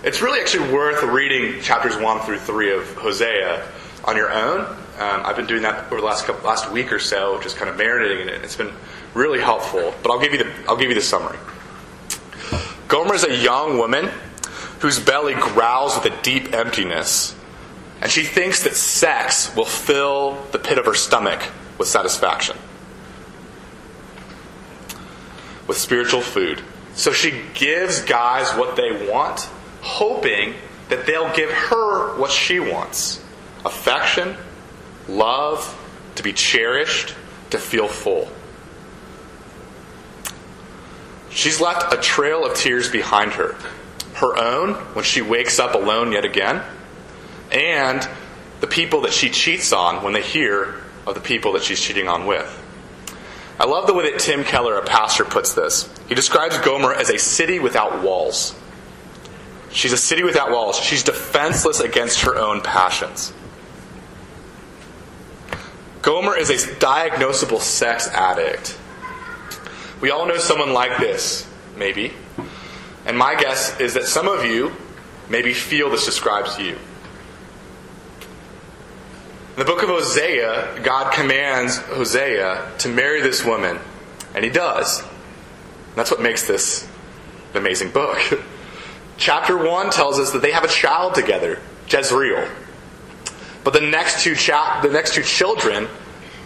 It's 0.04 0.22
really 0.22 0.42
actually 0.42 0.74
worth 0.74 1.02
reading 1.04 1.62
chapters 1.62 1.96
1 1.96 2.20
through 2.26 2.40
3 2.40 2.74
of 2.74 2.94
Hosea 2.96 3.66
on 4.04 4.18
your 4.18 4.32
own. 4.34 4.66
Um, 5.00 5.22
I've 5.26 5.38
been 5.38 5.48
doing 5.48 5.62
that 5.62 5.86
over 5.86 6.02
the 6.02 6.06
last 6.06 6.26
couple, 6.26 6.46
last 6.46 6.70
week 6.70 6.92
or 6.92 7.00
so, 7.00 7.40
just 7.42 7.56
kind 7.56 7.70
of 7.70 7.78
marinating 7.78 8.24
in 8.24 8.30
it. 8.30 8.44
It's 8.44 8.58
been 8.58 8.74
really 9.14 9.40
helpful. 9.40 9.94
But 10.04 10.12
I'll 10.12 10.20
give 10.20 10.34
you 10.34 10.40
the 10.40 10.52
I'll 10.68 10.76
give 10.76 10.90
you 10.90 10.96
the 10.96 11.02
summary. 11.02 11.38
Gomer 12.90 13.16
is 13.16 13.24
a 13.24 13.34
young 13.34 13.78
woman 13.78 14.10
whose 14.80 15.00
belly 15.00 15.36
growls 15.36 15.96
with 15.96 16.12
a 16.14 16.22
deep 16.22 16.54
emptiness, 16.54 17.34
and 18.02 18.12
she 18.12 18.24
thinks 18.24 18.64
that 18.64 18.76
sex 18.76 19.56
will 19.56 19.66
fill 19.66 20.38
the 20.52 20.60
pit 20.60 20.78
of 20.78 20.86
her 20.86 20.94
stomach 20.94 21.42
with 21.78 21.88
satisfaction, 21.88 22.58
with 25.68 25.78
spiritual 25.78 26.22
food. 26.22 26.62
So 26.94 27.12
she 27.12 27.42
gives 27.54 28.02
guys 28.02 28.52
what 28.52 28.76
they 28.76 29.10
want, 29.10 29.50
hoping 29.82 30.56
that 30.90 31.06
they'll 31.06 31.34
give 31.36 31.52
her 31.52 32.18
what 32.20 32.32
she 32.32 32.60
wants 32.60 33.24
affection, 33.66 34.36
love, 35.10 35.76
to 36.16 36.24
be 36.24 36.32
cherished, 36.32 37.14
to 37.50 37.58
feel 37.58 37.88
full. 37.88 38.30
She's 41.30 41.60
left 41.60 41.94
a 41.94 41.98
trail 41.98 42.46
of 42.46 42.56
tears 42.56 42.90
behind 42.90 43.34
her. 43.34 43.56
Her 44.16 44.38
own, 44.38 44.74
when 44.96 45.04
she 45.04 45.22
wakes 45.22 45.60
up 45.60 45.76
alone 45.76 46.14
yet 46.14 46.24
again, 46.24 46.64
and 47.52 48.08
the 48.60 48.68
people 48.68 49.02
that 49.02 49.14
she 49.14 49.30
cheats 49.30 49.72
on 49.72 50.04
when 50.04 50.14
they 50.14 50.22
hear 50.22 50.84
of 51.06 51.16
the 51.16 51.22
people 51.22 51.54
that 51.54 51.64
she's 51.64 51.80
cheating 51.80 52.08
on 52.08 52.26
with. 52.26 52.64
I 53.60 53.66
love 53.66 53.88
the 53.88 53.94
way 53.94 54.12
that 54.12 54.20
Tim 54.20 54.44
Keller, 54.44 54.78
a 54.78 54.84
pastor, 54.84 55.26
puts 55.26 55.54
this. 55.54 55.90
He 56.08 56.16
describes 56.16 56.58
Gomer 56.60 56.94
as 56.94 57.10
a 57.10 57.18
city 57.18 57.60
without 57.60 58.04
walls. 58.04 58.56
She's 59.72 59.94
a 59.94 59.98
city 59.98 60.24
without 60.24 60.52
walls. 60.52 60.80
She's 60.80 61.04
defenseless 61.04 61.80
against 61.80 62.22
her 62.22 62.36
own 62.38 62.62
passions. 62.62 63.34
Gomer 66.02 66.38
is 66.38 66.50
a 66.50 66.56
diagnosable 66.76 67.60
sex 67.60 68.08
addict. 68.10 68.78
We 70.02 70.12
all 70.12 70.28
know 70.28 70.38
someone 70.38 70.74
like 70.74 71.00
this, 71.00 71.50
maybe. 71.76 72.14
And 73.06 73.18
my 73.18 73.36
guess 73.36 73.80
is 73.80 73.96
that 73.96 74.06
some 74.06 74.28
of 74.28 74.46
you 74.46 74.72
maybe 75.30 75.54
feel 75.54 75.90
this 75.90 76.06
describes 76.06 76.60
you. 76.60 76.78
In 79.58 79.66
the 79.66 79.74
book 79.74 79.82
of 79.82 79.90
Hosea, 79.90 80.82
God 80.84 81.12
commands 81.12 81.78
Hosea 81.78 82.74
to 82.78 82.90
marry 82.90 83.22
this 83.22 83.44
woman, 83.44 83.80
and 84.36 84.46
he 84.46 84.52
does. 84.52 85.04
That's 85.96 86.12
what 86.12 86.22
makes 86.22 86.46
this 86.46 86.88
an 87.54 87.58
amazing 87.58 87.90
book. 87.90 88.20
Chapter 89.18 89.58
1 89.58 89.90
tells 89.90 90.20
us 90.20 90.32
that 90.34 90.44
they 90.44 90.52
have 90.52 90.64
a 90.64 90.68
child 90.68 91.16
together, 91.16 91.60
Jezreel. 91.90 92.48
But 93.64 93.74
the 93.74 93.82
next 93.82 94.24
two, 94.24 94.36
cha- 94.36 94.82
the 94.84 94.92
next 94.92 95.16
two 95.16 95.24
children 95.24 95.88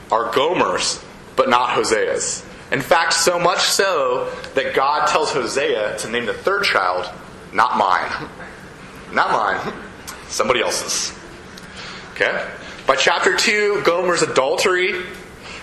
are 0.09 0.31
Gomer's, 0.31 1.03
but 1.35 1.49
not 1.49 1.71
Hosea's. 1.71 2.45
In 2.71 2.79
fact, 2.79 3.11
so 3.11 3.37
much 3.37 3.59
so 3.59 4.33
that 4.55 4.73
God 4.73 5.07
tells 5.07 5.33
Hosea 5.33 5.97
to 5.97 6.09
name 6.09 6.27
the 6.27 6.33
third 6.33 6.63
child, 6.63 7.13
not 7.51 7.77
mine. 7.77 8.29
Not 9.11 9.31
mine. 9.31 9.73
Somebody 10.29 10.61
else's. 10.61 11.13
Okay? 12.13 12.49
By 12.87 12.95
chapter 12.95 13.35
2, 13.35 13.83
Gomer's 13.83 14.21
adultery 14.21 15.03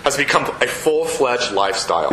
has 0.03 0.17
become 0.17 0.45
a 0.61 0.67
full 0.67 1.05
fledged 1.05 1.51
lifestyle. 1.51 2.11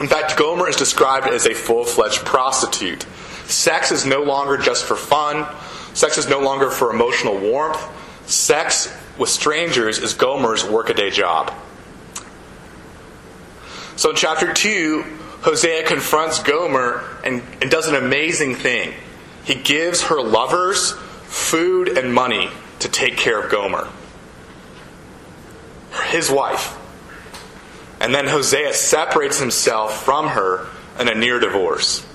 In 0.00 0.08
fact, 0.08 0.36
Gomer 0.36 0.68
is 0.68 0.76
described 0.76 1.26
as 1.26 1.46
a 1.46 1.54
full 1.54 1.84
fledged 1.84 2.24
prostitute. 2.24 3.02
Sex 3.46 3.92
is 3.92 4.06
no 4.06 4.22
longer 4.22 4.56
just 4.56 4.84
for 4.84 4.96
fun, 4.96 5.46
sex 5.94 6.18
is 6.18 6.28
no 6.28 6.40
longer 6.40 6.70
for 6.70 6.90
emotional 6.90 7.36
warmth. 7.38 7.80
Sex 8.26 8.96
with 9.18 9.28
strangers 9.28 9.98
is 9.98 10.14
Gomer's 10.14 10.64
workaday 10.64 11.10
job. 11.10 11.52
So 13.96 14.10
in 14.10 14.16
chapter 14.16 14.52
2, 14.52 15.04
Hosea 15.42 15.86
confronts 15.86 16.42
Gomer 16.42 17.04
and, 17.24 17.42
and 17.60 17.70
does 17.70 17.88
an 17.88 17.94
amazing 17.94 18.54
thing. 18.54 18.94
He 19.44 19.54
gives 19.54 20.04
her 20.04 20.22
lovers 20.22 20.92
food 21.24 21.88
and 21.98 22.14
money 22.14 22.48
to 22.78 22.88
take 22.88 23.16
care 23.16 23.40
of 23.40 23.50
Gomer, 23.50 23.88
his 26.12 26.30
wife. 26.30 26.78
And 28.00 28.14
then 28.14 28.26
Hosea 28.26 28.74
separates 28.74 29.38
himself 29.38 30.04
from 30.04 30.28
her 30.28 30.66
in 30.98 31.08
a 31.08 31.14
near 31.14 31.38
divorce. 31.38 32.06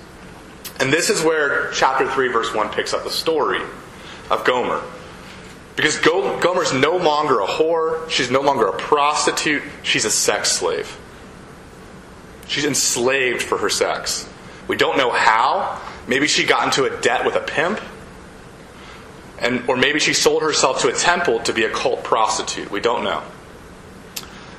And 0.80 0.92
this 0.92 1.10
is 1.10 1.22
where 1.22 1.70
chapter 1.72 2.08
3, 2.08 2.28
verse 2.28 2.54
1 2.54 2.70
picks 2.70 2.94
up 2.94 3.04
the 3.04 3.10
story 3.10 3.60
of 4.30 4.44
Gomer. 4.44 4.82
Because 5.76 5.96
Gomer's 5.98 6.72
no 6.72 6.96
longer 6.96 7.40
a 7.40 7.46
whore, 7.46 8.08
she's 8.10 8.30
no 8.30 8.40
longer 8.40 8.66
a 8.66 8.76
prostitute, 8.76 9.62
she's 9.82 10.04
a 10.04 10.10
sex 10.10 10.52
slave. 10.52 10.98
She's 12.48 12.64
enslaved 12.64 13.42
for 13.42 13.58
her 13.58 13.70
sex. 13.70 14.28
We 14.66 14.76
don't 14.76 14.96
know 14.96 15.10
how. 15.10 15.80
Maybe 16.06 16.26
she 16.26 16.44
got 16.44 16.64
into 16.64 16.84
a 16.84 17.00
debt 17.00 17.24
with 17.24 17.36
a 17.36 17.40
pimp. 17.40 17.80
And, 19.38 19.68
or 19.68 19.76
maybe 19.76 20.00
she 20.00 20.14
sold 20.14 20.42
herself 20.42 20.80
to 20.80 20.88
a 20.88 20.92
temple 20.92 21.40
to 21.40 21.52
be 21.52 21.64
a 21.64 21.70
cult 21.70 22.02
prostitute. 22.02 22.70
We 22.70 22.80
don't 22.80 23.04
know. 23.04 23.22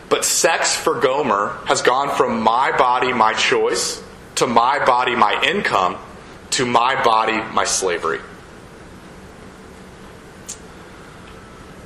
But 0.10 0.26
sex 0.26 0.76
for 0.76 1.00
Gomer 1.00 1.60
has 1.66 1.82
gone 1.82 2.16
from 2.16 2.42
my 2.42 2.76
body, 2.76 3.14
my 3.14 3.34
choice, 3.34 4.04
to 4.36 4.48
my 4.48 4.84
body, 4.84 5.16
my 5.16 5.42
income, 5.44 5.98
to 6.52 6.66
my 6.66 7.02
body, 7.04 7.38
my 7.54 7.64
slavery. 7.64 8.20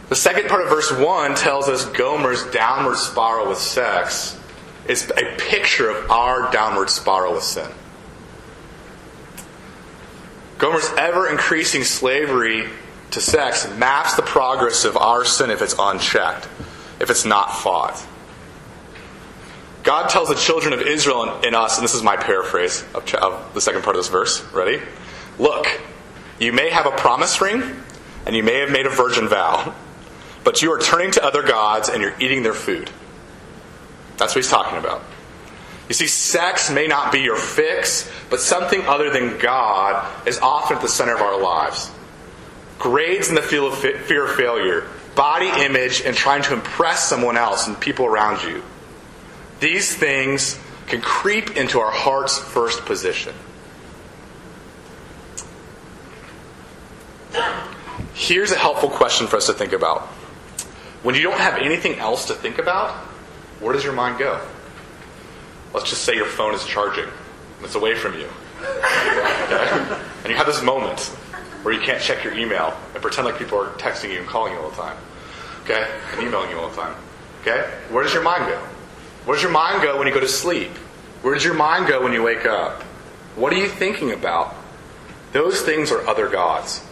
The 0.10 0.16
second 0.16 0.48
part 0.48 0.62
of 0.62 0.70
verse 0.70 0.92
1 0.92 1.36
tells 1.36 1.68
us 1.68 1.86
Gomer's 1.86 2.46
downward 2.52 2.98
spiral 2.98 3.50
with 3.50 3.58
sex 3.58 4.40
is 4.88 5.10
a 5.10 5.36
picture 5.38 5.90
of 5.90 6.12
our 6.12 6.52
downward 6.52 6.90
spiral 6.90 7.34
with 7.34 7.44
sin. 7.44 7.70
Gomer's 10.60 10.90
ever 10.98 11.30
increasing 11.30 11.84
slavery 11.84 12.70
to 13.12 13.22
sex 13.22 13.68
maps 13.76 14.16
the 14.16 14.22
progress 14.22 14.86
of 14.86 14.96
our 14.98 15.26
sin 15.26 15.50
if 15.50 15.62
it's 15.62 15.76
unchecked, 15.78 16.48
if 17.00 17.10
it's 17.10 17.26
not 17.26 17.54
fought. 17.58 18.06
God 19.84 20.10
tells 20.10 20.30
the 20.30 20.36
children 20.36 20.74
of 20.74 20.82
Israel 20.82 21.42
in 21.42 21.54
us, 21.54 21.78
and 21.78 21.84
this 21.84 21.94
is 21.94 22.02
my 22.02 22.16
paraphrase 22.16 22.86
of, 22.96 23.14
of 23.16 23.54
the 23.54 23.62
second 23.62 23.84
part 23.84 23.96
of 23.96 24.00
this 24.00 24.10
verse. 24.10 24.42
Ready? 24.54 24.82
Look, 25.38 25.68
you 26.40 26.54
may 26.54 26.70
have 26.70 26.86
a 26.86 26.92
promise 26.92 27.42
ring, 27.42 27.62
and 28.26 28.36
you 28.36 28.44
may 28.44 28.60
have 28.60 28.72
made 28.72 28.86
a 28.86 28.90
virgin 28.90 29.28
vow, 29.28 29.76
but 30.44 30.62
you 30.62 30.72
are 30.72 30.80
turning 30.80 31.12
to 31.12 31.24
other 31.24 31.44
gods 31.44 31.90
and 31.90 32.02
you're 32.02 32.16
eating 32.20 32.44
their 32.44 32.54
food. 32.54 32.90
That's 34.18 34.34
what 34.36 34.44
he's 34.44 34.50
talking 34.50 34.78
about. 34.78 35.04
You 35.90 35.96
see, 35.96 36.08
sex 36.08 36.72
may 36.72 36.88
not 36.88 37.12
be 37.12 37.20
your 37.20 37.36
fix, 37.36 38.10
but 38.30 38.40
something 38.40 38.82
other 38.84 39.10
than 39.10 39.38
God 39.38 40.28
is 40.28 40.40
often 40.40 40.78
at 40.78 40.82
the 40.82 40.88
center 40.88 41.14
of 41.14 41.22
our 41.22 41.42
lives. 41.42 41.92
Grades 42.80 43.30
in 43.30 43.36
the 43.36 43.42
field 43.42 43.74
of 43.74 43.80
fear 43.80 44.26
of 44.26 44.36
failure, 44.36 44.88
body 45.16 45.50
image, 45.64 46.02
and 46.02 46.16
trying 46.16 46.42
to 46.44 46.54
impress 46.54 47.08
someone 47.08 47.38
else 47.38 47.68
and 47.68 47.80
people 47.80 48.06
around 48.06 48.44
you. 48.44 48.64
These 49.64 49.96
things 49.96 50.60
can 50.88 51.00
creep 51.00 51.56
into 51.56 51.80
our 51.80 51.90
heart's 51.90 52.38
first 52.38 52.84
position. 52.84 53.34
Here's 58.14 58.52
a 58.52 58.58
helpful 58.58 58.90
question 58.90 59.26
for 59.26 59.38
us 59.38 59.46
to 59.46 59.54
think 59.54 59.72
about. 59.72 60.02
When 61.02 61.16
you 61.16 61.22
don't 61.22 61.40
have 61.40 61.60
anything 61.60 61.98
else 61.98 62.26
to 62.26 62.34
think 62.34 62.58
about, 62.58 62.94
where 63.62 63.72
does 63.72 63.86
your 63.86 63.94
mind 63.94 64.20
go? 64.20 64.46
Let's 65.74 65.90
just 65.90 66.04
say 66.04 66.14
your 66.14 66.26
phone 66.26 66.54
is 66.54 66.66
charging. 66.66 67.08
It's 67.62 67.76
away 67.76 67.96
from 67.96 68.20
you. 68.20 68.28
Okay? 68.60 70.00
And 70.24 70.30
you 70.30 70.36
have 70.36 70.48
this 70.48 70.62
moment 70.62 71.00
where 71.64 71.74
you 71.74 71.80
can't 71.80 72.02
check 72.02 72.26
your 72.26 72.34
email 72.34 72.78
and 72.94 73.02
pretend 73.02 73.28
like 73.28 73.38
people 73.38 73.60
are 73.60 73.70
texting 73.76 74.12
you 74.12 74.20
and 74.20 74.28
calling 74.28 74.52
you 74.52 74.60
all 74.60 74.72
the 74.72 74.76
time. 74.76 74.98
Okay? 75.64 75.88
And 76.12 76.22
emailing 76.22 76.50
you 76.50 76.60
all 76.60 76.70
the 76.70 76.76
time. 76.76 76.96
Okay? 77.42 77.62
Where 77.90 78.04
does 78.04 78.14
your 78.14 78.24
mind 78.24 78.48
go? 78.48 78.73
Where 79.26 79.36
does 79.36 79.44
your 79.44 79.52
mind 79.52 79.82
go 79.82 79.98
when 79.98 80.08
you 80.08 80.14
go 80.14 80.20
to 80.20 80.28
sleep? 80.28 80.72
Where 81.22 81.34
does 81.34 81.46
your 81.46 81.54
mind 81.54 81.88
go 81.88 82.04
when 82.04 82.14
you 82.14 82.22
wake 82.22 82.46
up? 82.46 82.82
What 83.36 83.54
are 83.54 83.58
you 83.58 83.68
thinking 83.68 84.12
about? 84.12 84.54
Those 85.32 85.62
things 85.62 85.92
are 85.92 86.06
other 86.08 86.28
gods. 86.28 86.86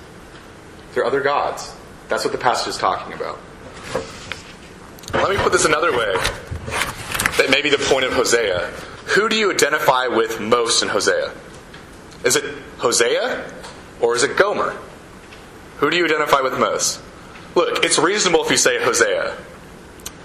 They're 0.93 1.05
other 1.05 1.21
gods. 1.21 1.75
That's 2.07 2.23
what 2.23 2.31
the 2.31 2.39
passage 2.39 2.69
is 2.69 2.77
talking 2.77 3.13
about. 3.13 3.37
Let 5.13 5.29
me 5.29 5.37
put 5.37 5.51
this 5.51 5.65
another 5.65 5.91
way 5.91 6.13
that 7.37 7.47
may 7.49 7.61
be 7.61 7.69
the 7.69 7.77
point 7.77 8.05
of 8.05 8.13
Hosea. 8.13 8.67
Who 9.15 9.29
do 9.29 9.35
you 9.35 9.51
identify 9.51 10.07
with 10.07 10.39
most 10.39 10.81
in 10.83 10.89
Hosea? 10.89 11.31
Is 12.23 12.35
it 12.35 12.45
Hosea 12.77 13.51
or 13.99 14.15
is 14.15 14.23
it 14.23 14.37
Gomer? 14.37 14.77
Who 15.77 15.89
do 15.89 15.97
you 15.97 16.05
identify 16.05 16.41
with 16.41 16.57
most? 16.57 17.01
Look, 17.55 17.83
it's 17.83 17.99
reasonable 17.99 18.45
if 18.45 18.51
you 18.51 18.57
say 18.57 18.81
Hosea. 18.81 19.35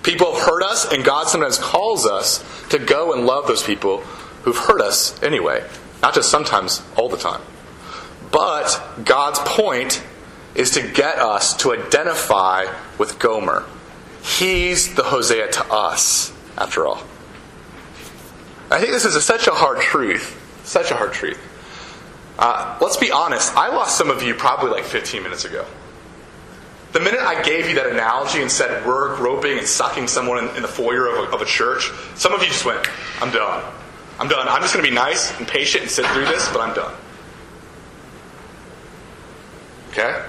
People 0.07 0.35
have 0.35 0.47
hurt 0.47 0.63
us, 0.63 0.93
and 0.93 1.05
God 1.05 1.27
sometimes 1.27 1.59
calls 1.59 2.07
us 2.07 2.45
to 2.69 2.79
go 2.79 3.13
and 3.13 3.27
love 3.27 3.49
those 3.49 3.65
people 3.65 4.03
who've 4.45 4.57
hurt 4.57 4.81
us 4.81 5.21
anyway. 5.21 5.69
Not 6.01 6.15
just 6.15 6.31
sometimes, 6.31 6.81
all 6.97 7.09
the 7.09 7.17
time. 7.17 7.43
But 8.31 8.81
God's 9.05 9.41
point 9.41 10.05
is 10.55 10.71
to 10.73 10.83
get 10.83 11.19
us 11.19 11.57
to 11.57 11.73
identify 11.73 12.67
with 12.99 13.19
Gomer. 13.19 13.65
He's 14.23 14.95
the 14.95 15.03
Hosea 15.03 15.51
to 15.51 15.73
us, 15.73 16.33
after 16.57 16.87
all. 16.87 17.03
I 18.71 18.79
think 18.79 18.93
this 18.93 19.07
is 19.07 19.17
a, 19.17 19.21
such 19.21 19.49
a 19.49 19.53
hard 19.53 19.81
truth. 19.81 20.41
Such 20.63 20.93
a 20.93 20.95
hard 20.95 21.15
truth. 21.15 21.41
Uh, 22.39 22.79
let's 22.81 22.97
be 22.97 23.11
honest, 23.11 23.57
I 23.57 23.75
lost 23.75 23.99
some 23.99 24.11
of 24.11 24.23
you 24.23 24.35
probably 24.35 24.71
like 24.71 24.85
15 24.85 25.25
minutes 25.25 25.45
ago. 25.45 25.67
The 26.97 27.03
minute 27.03 27.21
I 27.21 27.43
gave 27.43 27.69
you 27.69 27.75
that 27.75 27.89
analogy 27.89 28.41
and 28.41 28.51
said 28.51 28.87
we're 28.87 29.15
groping 29.17 29.59
and 29.59 29.67
sucking 29.67 30.09
someone 30.09 30.39
in, 30.39 30.57
in 30.57 30.63
the 30.63 30.69
foyer 30.69 31.07
of 31.09 31.29
a, 31.29 31.35
of 31.35 31.43
a 31.43 31.45
church, 31.45 31.91
some 32.15 32.33
of 32.33 32.41
you 32.41 32.49
just 32.49 32.65
went, 32.65 32.89
I'm 33.21 33.31
done. 33.31 33.63
I'm 34.19 34.29
done. 34.29 34.49
I'm 34.49 34.63
just 34.63 34.73
going 34.73 34.83
to 34.83 34.91
be 34.91 34.97
nice 34.97 35.39
and 35.39 35.47
patient 35.47 35.83
and 35.83 35.91
sit 35.91 36.07
through 36.07 36.25
this, 36.25 36.51
but 36.55 36.63
I'm 36.63 36.75
done. 36.75 36.95
Okay? 39.91 40.25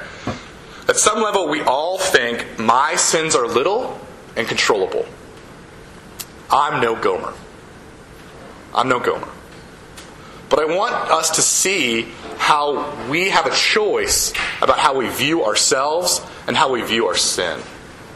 At 0.90 0.98
some 0.98 1.22
level, 1.22 1.48
we 1.48 1.62
all 1.62 2.00
think 2.00 2.60
my 2.60 2.98
sins 2.98 3.34
are 3.34 3.48
little 3.48 3.98
and 4.36 4.46
controllable. 4.46 5.06
I'm 6.52 6.82
no 6.82 7.02
Gomer. 7.02 7.34
I'm 8.76 8.90
no 8.90 9.00
Gomer. 9.00 9.30
But 10.50 10.60
I 10.60 10.66
want 10.66 10.94
us 10.94 11.30
to 11.32 11.42
see 11.42 12.10
how 12.38 13.08
we 13.08 13.30
have 13.30 13.46
a 13.46 13.56
choice 13.56 14.34
about 14.62 14.80
how 14.80 14.98
we 14.98 15.08
view 15.08 15.46
ourselves 15.46 16.22
and 16.48 16.56
how 16.56 16.72
we 16.72 16.82
view 16.82 17.08
our 17.08 17.16
sin. 17.16 17.62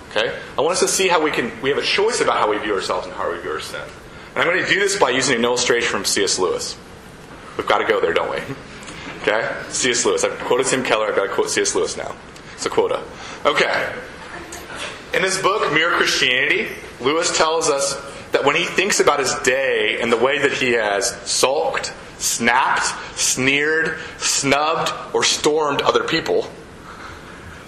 Okay? 0.09 0.37
I 0.57 0.61
want 0.61 0.73
us 0.73 0.79
to 0.79 0.87
see 0.87 1.07
how 1.07 1.21
we 1.21 1.31
can 1.31 1.51
we 1.61 1.69
have 1.69 1.77
a 1.77 1.85
choice 1.85 2.21
about 2.21 2.37
how 2.37 2.49
we 2.49 2.57
view 2.57 2.73
ourselves 2.73 3.05
and 3.05 3.15
how 3.15 3.31
we 3.31 3.39
view 3.39 3.51
our 3.51 3.59
sin. 3.59 3.81
And 4.33 4.39
I'm 4.39 4.47
going 4.47 4.63
to 4.63 4.69
do 4.69 4.79
this 4.79 4.97
by 4.97 5.09
using 5.09 5.35
an 5.35 5.43
illustration 5.43 5.89
from 5.89 6.05
C.S. 6.05 6.39
Lewis. 6.39 6.77
We've 7.57 7.67
got 7.67 7.79
to 7.79 7.85
go 7.85 7.99
there, 7.99 8.13
don't 8.13 8.31
we? 8.31 8.37
Okay? 9.21 9.53
C.S. 9.69 10.05
Lewis. 10.05 10.23
I've 10.23 10.37
quoted 10.39 10.67
Tim 10.67 10.83
Keller, 10.83 11.07
I've 11.07 11.15
got 11.15 11.27
to 11.27 11.33
quote 11.33 11.49
C.S. 11.49 11.75
Lewis 11.75 11.97
now. 11.97 12.15
It's 12.53 12.65
a 12.65 12.69
quota. 12.69 13.03
Okay. 13.45 13.93
In 15.13 15.23
his 15.23 15.37
book, 15.41 15.73
Mere 15.73 15.91
Christianity, 15.91 16.69
Lewis 17.01 17.35
tells 17.37 17.69
us 17.69 17.93
that 18.31 18.45
when 18.45 18.55
he 18.55 18.63
thinks 18.63 19.01
about 19.01 19.19
his 19.19 19.35
day 19.39 19.99
and 20.01 20.11
the 20.11 20.17
way 20.17 20.39
that 20.39 20.53
he 20.53 20.71
has 20.71 21.09
sulked, 21.29 21.93
snapped, 22.17 22.85
sneered, 23.17 23.99
snubbed, 24.17 24.93
or 25.13 25.23
stormed 25.23 25.81
other 25.81 26.05
people, 26.05 26.47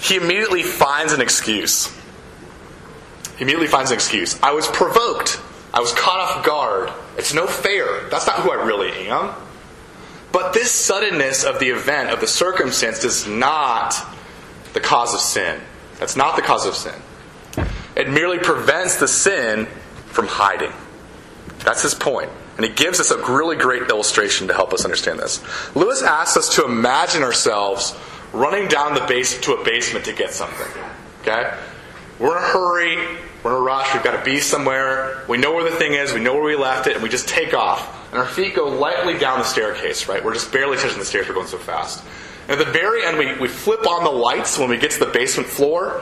he 0.04 0.18
immediately 0.18 0.64
finds 0.64 1.14
an 1.14 1.22
excuse. 1.22 1.88
He 3.38 3.44
immediately 3.44 3.68
finds 3.68 3.92
an 3.92 3.96
excuse. 3.96 4.38
I 4.44 4.52
was 4.52 4.68
provoked. 4.68 5.40
I 5.74 5.80
was 5.80 5.94
caught 5.94 6.20
off 6.20 6.46
guard. 6.46 6.92
It's 7.18 7.34
no 7.34 7.48
fair. 7.48 8.10
That's 8.10 8.28
not 8.28 8.40
who 8.40 8.52
I 8.52 8.66
really 8.66 9.08
am. 9.08 9.34
But 10.34 10.54
this 10.54 10.72
suddenness 10.72 11.46
of 11.46 11.60
the 11.60 11.70
event, 11.70 12.10
of 12.10 12.20
the 12.20 12.28
circumstance, 12.28 13.04
is 13.06 13.28
not 13.28 13.96
the 14.74 14.82
cause 14.82 15.14
of 15.14 15.22
sin. 15.22 15.62
That's 16.00 16.18
not 16.18 16.36
the 16.36 16.42
cause 16.42 16.66
of 16.66 16.76
sin. 16.76 17.00
It 17.96 18.10
merely 18.10 18.40
prevents 18.40 18.98
the 18.98 19.08
sin 19.08 19.68
from 20.08 20.28
hiding. 20.28 20.74
That's 21.60 21.82
his 21.82 21.94
point. 21.94 22.30
And 22.58 22.66
he 22.66 22.72
gives 22.72 23.00
us 23.00 23.10
a 23.10 23.18
really 23.32 23.56
great 23.56 23.84
illustration 23.84 24.48
to 24.48 24.54
help 24.54 24.74
us 24.74 24.84
understand 24.84 25.20
this. 25.20 25.42
Lewis 25.76 26.02
asks 26.02 26.36
us 26.36 26.56
to 26.56 26.66
imagine 26.66 27.24
ourselves 27.24 27.96
running 28.34 28.68
down 28.68 28.96
the 28.96 29.06
base 29.06 29.40
to 29.42 29.54
a 29.54 29.64
basement 29.64 30.06
to 30.06 30.14
get 30.14 30.34
something. 30.34 30.84
Okay? 31.22 31.56
We're 32.20 32.38
in 32.38 32.44
a 32.44 32.48
hurry, 32.48 32.98
we're 33.44 33.52
in 33.52 33.58
a 33.58 33.62
rush, 33.62 33.94
we've 33.94 34.04
got 34.04 34.18
to 34.18 34.26
be 34.26 34.40
somewhere, 34.40 35.24
we 35.30 35.38
know 35.38 35.54
where 35.54 35.70
the 35.70 35.76
thing 35.78 35.94
is, 35.94 36.14
we 36.14 36.20
know 36.20 36.34
where 36.34 36.44
we 36.44 36.56
left 36.56 36.88
it, 36.88 36.94
and 36.94 37.04
we 37.04 37.10
just 37.10 37.28
take 37.28 37.54
off. 37.54 38.12
And 38.12 38.20
our 38.20 38.28
feet 38.28 38.56
go 38.56 38.68
lightly 38.68 39.18
down 39.18 39.40
the 39.40 39.46
staircase, 39.46 40.08
right? 40.08 40.24
We're 40.24 40.34
just 40.34 40.52
barely 40.52 40.78
touching 40.78 41.00
the 41.00 41.06
stairs, 41.06 41.28
we're 41.28 41.36
going 41.36 41.48
so 41.48 41.58
fast. 41.58 42.04
And 42.48 42.60
at 42.60 42.66
the 42.66 42.72
very 42.72 43.06
end, 43.06 43.18
we, 43.18 43.38
we 43.40 43.48
flip 43.48 43.88
on 43.88 44.04
the 44.04 44.12
lights 44.12 44.58
when 44.58 44.70
we 44.70 44.78
get 44.78 44.92
to 44.92 45.00
the 45.00 45.12
basement 45.12 45.48
floor, 45.48 46.02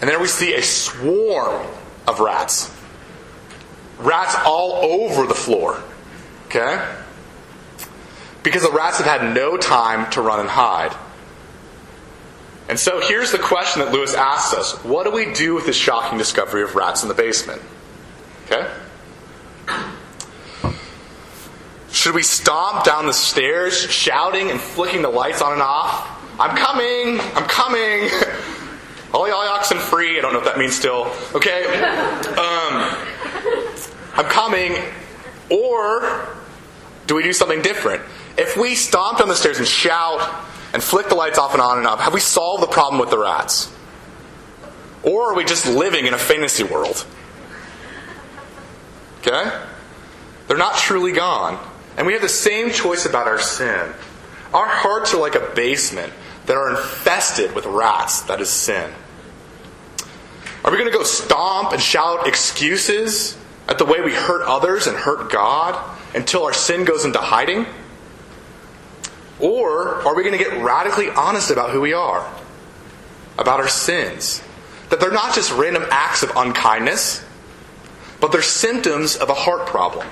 and 0.00 0.08
there 0.08 0.20
we 0.20 0.28
see 0.28 0.54
a 0.54 0.62
swarm 0.62 1.66
of 2.06 2.20
rats. 2.20 2.74
Rats 3.98 4.36
all 4.46 4.74
over 4.74 5.26
the 5.26 5.34
floor. 5.34 5.82
Okay? 6.46 6.96
Because 8.42 8.62
the 8.62 8.70
rats 8.70 8.98
have 8.98 9.06
had 9.06 9.34
no 9.34 9.56
time 9.56 10.10
to 10.12 10.20
run 10.20 10.40
and 10.40 10.48
hide. 10.48 10.96
And 12.68 12.78
so 12.78 13.00
here's 13.00 13.32
the 13.32 13.38
question 13.38 13.82
that 13.82 13.92
Lewis 13.92 14.14
asks 14.14 14.54
us 14.54 14.84
What 14.84 15.04
do 15.04 15.10
we 15.10 15.32
do 15.32 15.54
with 15.54 15.66
this 15.66 15.76
shocking 15.76 16.18
discovery 16.18 16.62
of 16.62 16.74
rats 16.74 17.02
in 17.02 17.08
the 17.08 17.14
basement? 17.14 17.62
Okay? 18.46 18.70
Should 21.90 22.14
we 22.14 22.22
stomp 22.22 22.84
down 22.84 23.06
the 23.06 23.12
stairs, 23.12 23.74
shouting 23.78 24.50
and 24.50 24.60
flicking 24.60 25.02
the 25.02 25.08
lights 25.08 25.42
on 25.42 25.52
and 25.52 25.62
off? 25.62 26.06
I'm 26.38 26.56
coming! 26.56 27.18
I'm 27.34 27.48
coming! 27.48 28.10
All 29.14 29.26
y'all 29.26 29.38
oxen 29.38 29.78
free. 29.78 30.18
I 30.18 30.20
don't 30.20 30.34
know 30.34 30.38
if 30.38 30.44
that 30.44 30.58
means 30.58 30.74
still. 30.74 31.10
Okay? 31.34 31.64
Um, 32.28 32.94
I'm 34.14 34.26
coming. 34.26 34.76
Or 35.50 36.28
do 37.06 37.14
we 37.14 37.22
do 37.22 37.32
something 37.32 37.62
different? 37.62 38.02
If 38.38 38.56
we 38.56 38.76
stomp 38.76 39.18
down 39.18 39.28
the 39.28 39.34
stairs 39.34 39.58
and 39.58 39.66
shout 39.66 40.46
and 40.72 40.80
flick 40.80 41.08
the 41.08 41.16
lights 41.16 41.38
off 41.38 41.54
and 41.54 41.60
on 41.60 41.78
and 41.78 41.86
off, 41.86 41.98
have 41.98 42.14
we 42.14 42.20
solved 42.20 42.62
the 42.62 42.68
problem 42.68 43.00
with 43.00 43.10
the 43.10 43.18
rats? 43.18 43.72
Or 45.02 45.32
are 45.32 45.34
we 45.34 45.44
just 45.44 45.66
living 45.66 46.06
in 46.06 46.14
a 46.14 46.18
fantasy 46.18 46.62
world? 46.62 47.04
Okay? 49.18 49.60
They're 50.46 50.56
not 50.56 50.76
truly 50.76 51.12
gone. 51.12 51.58
And 51.96 52.06
we 52.06 52.12
have 52.12 52.22
the 52.22 52.28
same 52.28 52.70
choice 52.70 53.06
about 53.06 53.26
our 53.26 53.40
sin. 53.40 53.92
Our 54.54 54.68
hearts 54.68 55.12
are 55.14 55.20
like 55.20 55.34
a 55.34 55.52
basement 55.56 56.12
that 56.46 56.56
are 56.56 56.70
infested 56.70 57.54
with 57.54 57.66
rats, 57.66 58.22
that 58.22 58.40
is 58.40 58.48
sin. 58.48 58.92
Are 60.64 60.70
we 60.70 60.78
going 60.78 60.90
to 60.90 60.96
go 60.96 61.02
stomp 61.02 61.72
and 61.72 61.82
shout 61.82 62.26
excuses 62.28 63.36
at 63.68 63.78
the 63.78 63.84
way 63.84 64.00
we 64.00 64.14
hurt 64.14 64.46
others 64.46 64.86
and 64.86 64.96
hurt 64.96 65.30
God 65.30 65.98
until 66.14 66.44
our 66.44 66.52
sin 66.52 66.84
goes 66.84 67.04
into 67.04 67.18
hiding? 67.18 67.66
Or 69.40 70.02
are 70.06 70.14
we 70.14 70.22
going 70.22 70.36
to 70.36 70.42
get 70.42 70.62
radically 70.62 71.08
honest 71.10 71.50
about 71.50 71.70
who 71.70 71.80
we 71.80 71.92
are? 71.92 72.28
About 73.38 73.60
our 73.60 73.68
sins? 73.68 74.42
That 74.90 75.00
they're 75.00 75.12
not 75.12 75.34
just 75.34 75.52
random 75.52 75.84
acts 75.90 76.22
of 76.22 76.32
unkindness, 76.34 77.24
but 78.20 78.32
they're 78.32 78.42
symptoms 78.42 79.16
of 79.16 79.28
a 79.28 79.34
heart 79.34 79.66
problem. 79.66 80.06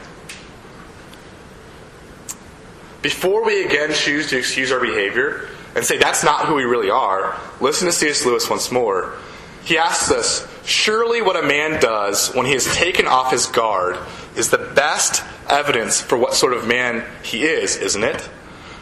Before 3.03 3.45
we 3.45 3.65
again 3.65 3.93
choose 3.93 4.31
to 4.31 4.39
excuse 4.39 4.73
our 4.73 4.81
behavior 4.81 5.49
and 5.75 5.85
say 5.85 5.99
that's 5.99 6.25
not 6.25 6.47
who 6.47 6.55
we 6.55 6.65
really 6.65 6.91
are, 6.91 7.39
listen 7.61 7.87
to 7.87 7.93
C.S. 7.93 8.25
Lewis 8.25 8.49
once 8.49 8.73
more. 8.73 9.17
He 9.65 9.79
asks 9.79 10.11
us 10.11 10.49
Surely 10.65 11.23
what 11.23 11.37
a 11.37 11.47
man 11.47 11.81
does 11.81 12.35
when 12.35 12.47
he 12.47 12.53
is 12.53 12.67
taken 12.75 13.07
off 13.07 13.31
his 13.31 13.47
guard 13.47 13.97
is 14.35 14.51
the 14.51 14.59
best 14.59 15.23
evidence 15.49 16.01
for 16.01 16.19
what 16.19 16.35
sort 16.35 16.53
of 16.53 16.67
man 16.67 17.05
he 17.23 17.45
is, 17.45 17.77
isn't 17.77 18.03
it? 18.03 18.29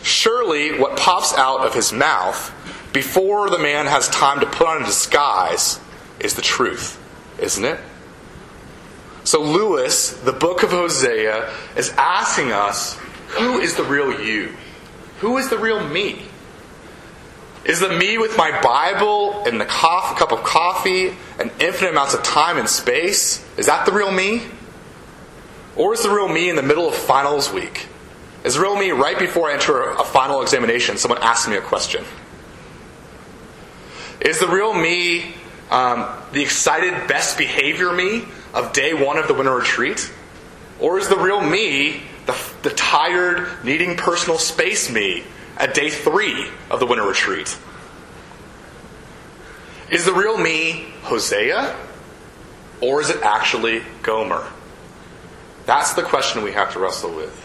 Surely 0.05 0.79
what 0.79 0.99
pops 0.99 1.33
out 1.33 1.67
of 1.67 1.73
his 1.73 1.91
mouth 1.91 2.53
before 2.93 3.49
the 3.49 3.59
man 3.59 3.87
has 3.87 4.07
time 4.11 4.39
to 4.41 4.47
put 4.47 4.67
on 4.67 4.83
a 4.83 4.85
disguise 4.85 5.81
is 6.21 6.35
the 6.35 6.43
truth, 6.43 7.01
isn't 7.39 7.65
it? 7.65 7.81
So, 9.25 9.41
Lewis, 9.41 10.13
the 10.13 10.33
book 10.33 10.63
of 10.63 10.71
Hosea, 10.71 11.51
is 11.75 11.89
asking 11.97 12.53
us 12.53 12.99
who 13.29 13.61
is 13.61 13.77
the 13.77 13.83
real 13.83 14.21
you? 14.21 14.55
Who 15.21 15.39
is 15.39 15.49
the 15.49 15.57
real 15.57 15.83
me? 15.89 16.27
Is 17.65 17.81
the 17.81 17.89
me 17.89 18.19
with 18.19 18.37
my 18.37 18.61
Bible 18.61 19.43
and 19.47 19.59
the 19.59 19.65
cup 19.65 20.33
of 20.33 20.45
coffee 20.45 21.17
and 21.39 21.51
infinite 21.59 21.93
amounts 21.93 22.13
of 22.13 22.23
time 22.23 22.59
and 22.59 22.69
space? 22.69 23.43
Is 23.57 23.67
that 23.67 23.87
the 23.87 23.93
real 23.93 24.13
me? 24.13 24.43
Or 25.77 25.95
is 25.95 26.03
the 26.03 26.11
real 26.11 26.29
me 26.29 26.51
in 26.51 26.57
the 26.57 26.63
middle 26.63 26.87
of 26.87 26.95
finals 26.95 27.51
week? 27.51 27.89
Is 28.45 28.55
the 28.55 28.61
real 28.61 28.77
me 28.77 28.91
right 28.91 29.19
before 29.19 29.51
I 29.51 29.55
enter 29.55 29.91
a 29.91 30.05
final 30.05 30.43
examination? 30.43 30.99
Someone 30.99 31.23
asks 31.23 31.49
me 31.49 31.57
a 31.57 31.63
question. 31.63 32.05
Is 34.21 34.39
the 34.39 34.47
real 34.47 34.75
me 34.75 35.35
um, 35.71 36.07
the 36.33 36.43
excited, 36.43 37.09
best 37.09 37.39
behavior 37.39 37.93
me 37.93 38.25
of 38.53 38.73
day 38.75 38.93
one 38.93 39.17
of 39.17 39.29
the 39.29 39.35
winter 39.35 39.55
retreat? 39.55 40.13
Or 40.79 40.99
is 40.99 41.09
the 41.09 41.17
real 41.17 41.41
me 41.41 42.03
the, 42.27 42.37
the 42.63 42.71
tired, 42.71 43.65
needing 43.65 43.97
personal 43.97 44.39
space 44.39 44.91
me 44.91 45.25
at 45.57 45.73
day 45.73 45.89
three 45.89 46.47
of 46.71 46.81
the 46.81 46.87
winter 46.87 47.07
retreat? 47.07 47.57
Is 49.91 50.05
the 50.05 50.13
real 50.13 50.37
me 50.37 50.93
Hosea? 51.03 51.77
Or 52.83 53.01
is 53.01 53.09
it 53.09 53.23
actually 53.23 53.83
Gomer? 54.03 54.47
That's 55.65 55.95
the 55.95 56.03
question 56.03 56.43
we 56.43 56.53
have 56.53 56.73
to 56.75 56.79
wrestle 56.79 57.15
with. 57.15 57.41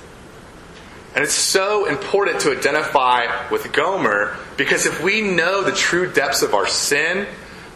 And 1.16 1.24
it's 1.24 1.34
so 1.34 1.86
important 1.86 2.42
to 2.42 2.52
identify 2.52 3.50
with 3.50 3.72
Gomer 3.74 4.38
because 4.58 4.86
if 4.86 5.02
we 5.04 5.22
know 5.22 5.64
the 5.64 5.72
true 5.72 6.12
depths 6.12 6.44
of 6.44 6.54
our 6.54 6.68
sin, 6.68 7.28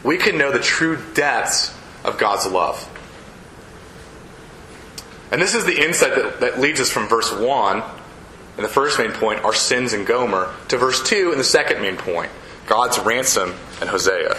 we 0.04 0.18
can 0.18 0.38
know 0.38 0.52
the 0.52 0.60
true 0.60 1.00
depths 1.14 1.76
of 2.04 2.18
God's 2.18 2.46
love. 2.46 2.90
And 5.32 5.42
this 5.42 5.56
is 5.56 5.66
the 5.66 5.84
insight 5.84 6.16
that, 6.16 6.42
that 6.42 6.60
leads 6.60 6.80
us 6.80 6.92
from 6.92 7.08
verse 7.08 7.32
1 7.34 7.84
in 8.58 8.62
the 8.62 8.70
first 8.70 9.00
main 9.00 9.12
point, 9.12 9.44
our 9.44 9.54
sins 9.54 9.94
and 9.94 10.06
Gomer, 10.06 10.54
to 10.68 10.78
verse 10.78 11.02
2 11.10 11.32
in 11.32 11.40
the 11.40 11.44
second 11.44 11.82
main 11.82 11.98
point, 11.98 12.30
God's 12.68 13.00
ransom 13.00 13.56
and 13.82 13.90
Hosea. 13.90 14.36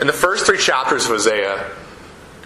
In 0.00 0.06
the 0.06 0.12
first 0.12 0.46
three 0.46 0.58
chapters 0.58 1.04
of 1.06 1.10
Hosea, 1.10 1.70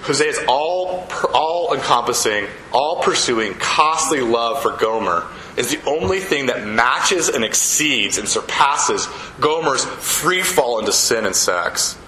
Hosea 0.07 0.29
is 0.29 0.41
all, 0.47 1.09
all 1.35 1.75
encompassing, 1.75 2.47
all 2.73 3.03
pursuing 3.03 3.55
costly 3.55 4.21
love 4.21 4.63
for 4.63 4.77
Gomer 4.77 5.27
is 5.57 5.71
the 5.71 5.85
only 5.85 6.21
thing 6.21 6.47
that 6.47 6.65
matches 6.65 7.29
and 7.29 7.45
exceeds 7.45 8.17
and 8.17 8.29
surpasses 8.29 9.09
Gomer's 9.41 9.85
free 9.85 10.43
fall 10.43 10.79
into 10.79 10.93
sin 10.93 11.27
and 11.27 11.35
sex. 11.35 11.99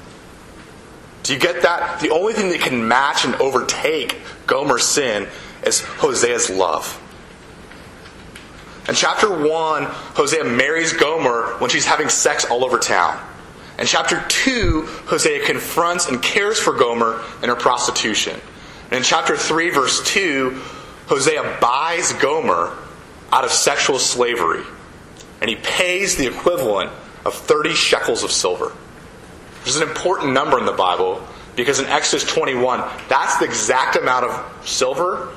Do 1.25 1.35
you 1.35 1.41
get 1.41 1.63
that? 1.63 1.99
The 2.01 2.11
only 2.11 2.35
thing 2.35 2.51
that 2.51 2.61
can 2.61 2.87
match 2.87 3.25
and 3.25 3.35
overtake 3.37 4.21
Gomer's 4.47 4.85
sin 4.85 5.27
is 5.65 5.81
Hosea's 5.81 6.51
love. 6.51 7.03
In 8.89 8.95
chapter 8.95 9.29
1, 9.29 9.85
Hosea 9.85 10.45
marries 10.45 10.93
Gomer 10.93 11.59
when 11.59 11.69
she's 11.69 11.85
having 11.85 12.09
sex 12.09 12.45
all 12.45 12.65
over 12.65 12.79
town. 12.79 13.19
In 13.79 13.87
chapter 13.87 14.25
2, 14.29 14.83
Hosea 15.07 15.47
confronts 15.47 16.09
and 16.09 16.21
cares 16.21 16.59
for 16.59 16.73
Gomer 16.73 17.23
in 17.43 17.49
her 17.49 17.55
prostitution. 17.55 18.39
And 18.91 18.99
in 18.99 19.03
chapter 19.03 19.37
3, 19.37 19.71
verse 19.71 20.03
2, 20.05 20.61
Hosea 21.07 21.59
buys 21.61 22.13
Gomer 22.15 22.77
out 23.33 23.45
of 23.45 23.53
sexual 23.53 23.99
slavery. 23.99 24.65
And 25.41 25.49
he 25.49 25.57
pays 25.57 26.17
the 26.17 26.27
equivalent 26.27 26.91
of 27.25 27.35
30 27.35 27.75
shekels 27.75 28.25
of 28.25 28.33
silver. 28.33 28.71
Which 29.61 29.69
is 29.69 29.77
an 29.77 29.89
important 29.89 30.33
number 30.33 30.59
in 30.59 30.65
the 30.65 30.73
Bible 30.73 31.23
because 31.55 31.81
in 31.81 31.87
Exodus 31.87 32.25
21, 32.25 32.85
that's 33.09 33.39
the 33.39 33.45
exact 33.45 33.97
amount 33.97 34.25
of 34.25 34.69
silver 34.69 35.29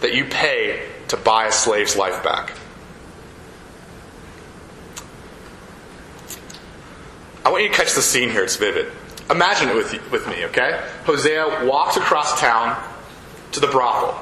that 0.00 0.14
you 0.14 0.26
pay 0.26 0.86
to 1.08 1.16
buy 1.16 1.46
a 1.46 1.52
slave's 1.52 1.96
life 1.96 2.22
back. 2.22 2.52
I 7.44 7.50
want 7.50 7.62
you 7.64 7.68
to 7.70 7.74
catch 7.74 7.94
the 7.94 8.02
scene 8.02 8.30
here. 8.30 8.44
It's 8.44 8.56
vivid. 8.56 8.92
Imagine 9.30 9.70
it 9.70 9.74
with, 9.74 10.10
with 10.10 10.28
me, 10.28 10.44
okay? 10.46 10.80
Hosea 11.04 11.64
walks 11.64 11.96
across 11.96 12.38
town 12.40 12.82
to 13.52 13.60
the 13.60 13.66
brothel, 13.66 14.20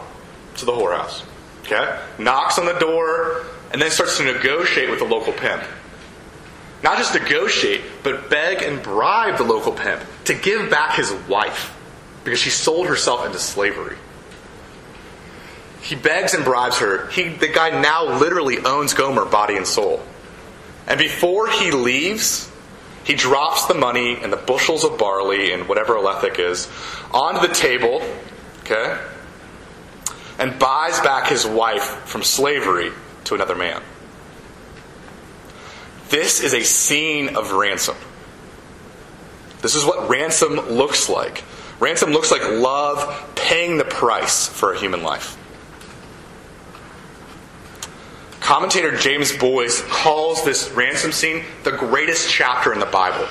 to 0.56 0.64
the 0.64 0.72
whorehouse, 0.72 1.24
okay? 1.64 2.00
Knocks 2.18 2.58
on 2.58 2.66
the 2.66 2.78
door, 2.78 3.46
and 3.72 3.80
then 3.80 3.90
starts 3.90 4.18
to 4.18 4.24
negotiate 4.24 4.90
with 4.90 4.98
the 4.98 5.04
local 5.04 5.32
pimp. 5.32 5.62
Not 6.82 6.98
just 6.98 7.14
negotiate, 7.14 7.82
but 8.02 8.30
beg 8.30 8.62
and 8.62 8.82
bribe 8.82 9.36
the 9.36 9.44
local 9.44 9.72
pimp 9.72 10.02
to 10.24 10.34
give 10.34 10.70
back 10.70 10.94
his 10.94 11.12
wife 11.28 11.76
because 12.24 12.40
she 12.40 12.50
sold 12.50 12.86
herself 12.86 13.26
into 13.26 13.38
slavery. 13.38 13.96
He 15.82 15.94
begs 15.94 16.34
and 16.34 16.44
bribes 16.44 16.78
her. 16.78 17.08
He, 17.08 17.28
the 17.28 17.48
guy 17.48 17.80
now 17.80 18.18
literally 18.18 18.58
owns 18.58 18.94
Gomer, 18.94 19.24
body 19.24 19.56
and 19.56 19.66
soul. 19.66 20.02
And 20.86 20.98
before 20.98 21.48
he 21.48 21.70
leaves, 21.70 22.49
he 23.04 23.14
drops 23.14 23.66
the 23.66 23.74
money 23.74 24.18
and 24.20 24.32
the 24.32 24.36
bushels 24.36 24.84
of 24.84 24.98
barley 24.98 25.52
and 25.52 25.68
whatever 25.68 25.96
a 25.96 26.00
lethech 26.00 26.38
is 26.38 26.68
onto 27.10 27.46
the 27.46 27.52
table, 27.52 28.02
okay, 28.60 28.98
and 30.38 30.58
buys 30.58 31.00
back 31.00 31.28
his 31.28 31.46
wife 31.46 31.84
from 32.04 32.22
slavery 32.22 32.90
to 33.24 33.34
another 33.34 33.54
man. 33.54 33.82
This 36.08 36.40
is 36.40 36.54
a 36.54 36.62
scene 36.62 37.36
of 37.36 37.52
ransom. 37.52 37.96
This 39.62 39.74
is 39.74 39.84
what 39.84 40.08
ransom 40.08 40.56
looks 40.56 41.08
like. 41.08 41.44
Ransom 41.78 42.10
looks 42.10 42.30
like 42.30 42.42
love 42.42 43.34
paying 43.36 43.78
the 43.78 43.84
price 43.84 44.48
for 44.48 44.72
a 44.72 44.78
human 44.78 45.02
life. 45.02 45.36
Commentator 48.40 48.96
James 48.96 49.36
Boice 49.36 49.82
calls 49.82 50.44
this 50.44 50.70
ransom 50.70 51.12
scene 51.12 51.44
the 51.62 51.72
greatest 51.72 52.28
chapter 52.28 52.72
in 52.72 52.80
the 52.80 52.86
Bible. 52.86 53.26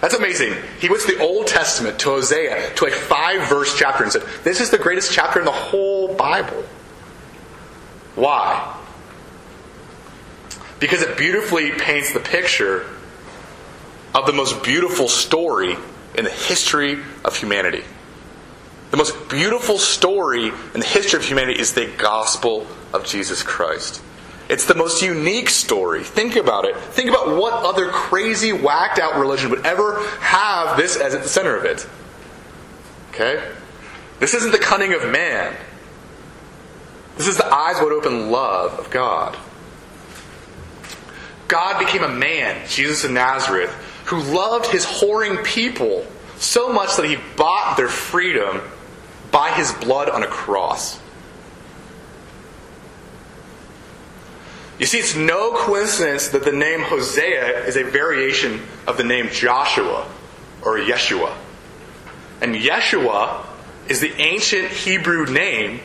That's 0.00 0.14
amazing. 0.14 0.54
He 0.80 0.88
went 0.88 1.02
to 1.02 1.12
the 1.14 1.20
Old 1.20 1.46
Testament, 1.46 1.98
to 2.00 2.10
Hosea, 2.10 2.74
to 2.76 2.86
a 2.86 2.90
five 2.90 3.48
verse 3.48 3.76
chapter, 3.78 4.02
and 4.02 4.12
said, 4.12 4.22
This 4.42 4.60
is 4.60 4.70
the 4.70 4.78
greatest 4.78 5.12
chapter 5.12 5.38
in 5.38 5.44
the 5.44 5.52
whole 5.52 6.14
Bible. 6.14 6.64
Why? 8.14 8.76
Because 10.78 11.02
it 11.02 11.18
beautifully 11.18 11.72
paints 11.72 12.12
the 12.12 12.20
picture 12.20 12.86
of 14.14 14.26
the 14.26 14.32
most 14.32 14.62
beautiful 14.62 15.06
story 15.06 15.76
in 16.16 16.24
the 16.24 16.30
history 16.30 16.98
of 17.24 17.36
humanity. 17.36 17.84
The 18.90 18.96
most 18.96 19.28
beautiful 19.28 19.78
story 19.78 20.48
in 20.48 20.80
the 20.80 20.86
history 20.86 21.18
of 21.18 21.24
humanity 21.24 21.60
is 21.60 21.74
the 21.74 21.86
gospel 21.86 22.66
of 22.92 23.04
Jesus 23.04 23.42
Christ. 23.42 24.02
It's 24.50 24.64
the 24.64 24.74
most 24.74 25.00
unique 25.00 25.48
story. 25.48 26.02
Think 26.02 26.34
about 26.34 26.64
it. 26.64 26.76
Think 26.76 27.08
about 27.08 27.36
what 27.36 27.52
other 27.52 27.88
crazy, 27.88 28.52
whacked 28.52 28.98
out 28.98 29.16
religion 29.16 29.48
would 29.50 29.64
ever 29.64 30.04
have 30.18 30.76
this 30.76 30.96
as 30.96 31.14
at 31.14 31.22
the 31.22 31.28
center 31.28 31.56
of 31.56 31.64
it. 31.64 31.88
Okay? 33.10 33.48
This 34.18 34.34
isn't 34.34 34.50
the 34.50 34.58
cunning 34.58 34.92
of 34.92 35.08
man. 35.08 35.54
This 37.16 37.28
is 37.28 37.36
the 37.36 37.46
eyes 37.46 37.76
wide 37.76 37.92
open 37.92 38.30
love 38.32 38.78
of 38.78 38.90
God. 38.90 39.36
God 41.46 41.78
became 41.78 42.02
a 42.02 42.08
man, 42.08 42.66
Jesus 42.68 43.04
of 43.04 43.12
Nazareth, 43.12 43.70
who 44.06 44.20
loved 44.20 44.66
his 44.66 44.84
whoring 44.84 45.44
people 45.44 46.06
so 46.38 46.72
much 46.72 46.96
that 46.96 47.06
he 47.06 47.18
bought 47.36 47.76
their 47.76 47.88
freedom 47.88 48.60
by 49.30 49.52
his 49.52 49.72
blood 49.72 50.08
on 50.08 50.22
a 50.22 50.26
cross. 50.26 50.99
You 54.80 54.86
see, 54.86 54.98
it's 54.98 55.14
no 55.14 55.52
coincidence 55.52 56.28
that 56.28 56.42
the 56.42 56.52
name 56.52 56.80
Hosea 56.80 57.66
is 57.66 57.76
a 57.76 57.84
variation 57.84 58.62
of 58.86 58.96
the 58.96 59.04
name 59.04 59.28
Joshua 59.30 60.08
or 60.62 60.78
Yeshua. 60.78 61.36
And 62.40 62.54
Yeshua 62.54 63.44
is 63.88 64.00
the 64.00 64.10
ancient 64.18 64.68
Hebrew 64.68 65.26
name 65.26 65.80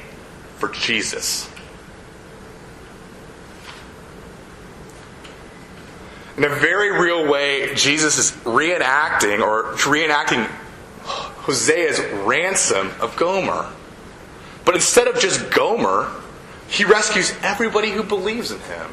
for 0.56 0.70
Jesus. 0.70 1.50
In 6.38 6.46
a 6.46 6.50
very 6.50 6.98
real 6.98 7.30
way, 7.30 7.76
Jesus 7.76 8.18
is 8.18 8.32
reenacting 8.44 9.42
or 9.42 9.74
reenacting 9.74 10.46
Hosea's 11.04 12.00
ransom 12.26 12.92
of 13.02 13.18
Gomer. 13.18 13.70
But 14.64 14.76
instead 14.76 15.10
of 15.10 15.20
just 15.20 15.52
Gomer, 15.52 16.10
he 16.68 16.84
rescues 16.84 17.34
everybody 17.42 17.92
who 17.92 18.04
believes 18.04 18.52
in 18.52 18.60
him. 18.62 18.92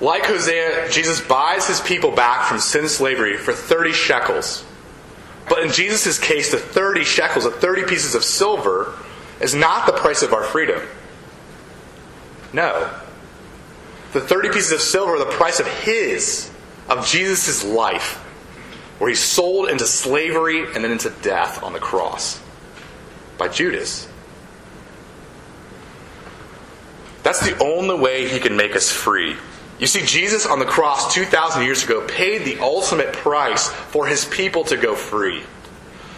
Like 0.00 0.26
Hosea, 0.26 0.90
Jesus 0.90 1.20
buys 1.20 1.66
his 1.66 1.80
people 1.80 2.10
back 2.10 2.46
from 2.46 2.58
sin 2.58 2.88
slavery 2.88 3.36
for 3.36 3.52
30 3.52 3.92
shekels. 3.92 4.64
But 5.48 5.62
in 5.62 5.70
Jesus' 5.70 6.18
case, 6.18 6.50
the 6.50 6.58
30 6.58 7.04
shekels, 7.04 7.44
the 7.44 7.50
30 7.50 7.84
pieces 7.84 8.14
of 8.14 8.24
silver, 8.24 8.94
is 9.40 9.54
not 9.54 9.86
the 9.86 9.92
price 9.92 10.22
of 10.22 10.32
our 10.32 10.42
freedom. 10.42 10.80
No. 12.52 12.90
The 14.12 14.20
30 14.20 14.50
pieces 14.50 14.72
of 14.72 14.80
silver 14.80 15.14
are 15.14 15.18
the 15.18 15.26
price 15.26 15.60
of 15.60 15.66
his, 15.66 16.50
of 16.88 17.06
Jesus' 17.06 17.64
life, 17.64 18.16
where 18.98 19.08
he's 19.08 19.20
sold 19.20 19.68
into 19.68 19.86
slavery 19.86 20.64
and 20.64 20.84
then 20.84 20.92
into 20.92 21.10
death 21.22 21.62
on 21.62 21.72
the 21.72 21.80
cross 21.80 22.40
by 23.38 23.48
Judas. 23.48 24.08
That's 27.24 27.40
the 27.40 27.58
only 27.58 27.96
way 27.96 28.28
he 28.28 28.38
can 28.38 28.54
make 28.56 28.76
us 28.76 28.90
free. 28.92 29.34
You 29.78 29.88
see, 29.88 30.04
Jesus 30.04 30.46
on 30.46 30.60
the 30.60 30.66
cross 30.66 31.12
2,000 31.14 31.64
years 31.64 31.82
ago 31.82 32.06
paid 32.06 32.44
the 32.44 32.60
ultimate 32.60 33.12
price 33.12 33.68
for 33.68 34.06
his 34.06 34.26
people 34.26 34.62
to 34.64 34.76
go 34.76 34.94
free. 34.94 35.42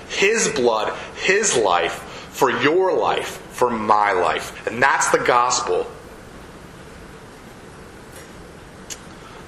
His 0.08 0.48
blood, 0.48 0.92
his 1.14 1.56
life, 1.56 2.02
for 2.32 2.50
your 2.50 2.94
life, 2.96 3.38
for 3.52 3.70
my 3.70 4.12
life. 4.12 4.66
And 4.66 4.82
that's 4.82 5.10
the 5.10 5.18
gospel. 5.18 5.86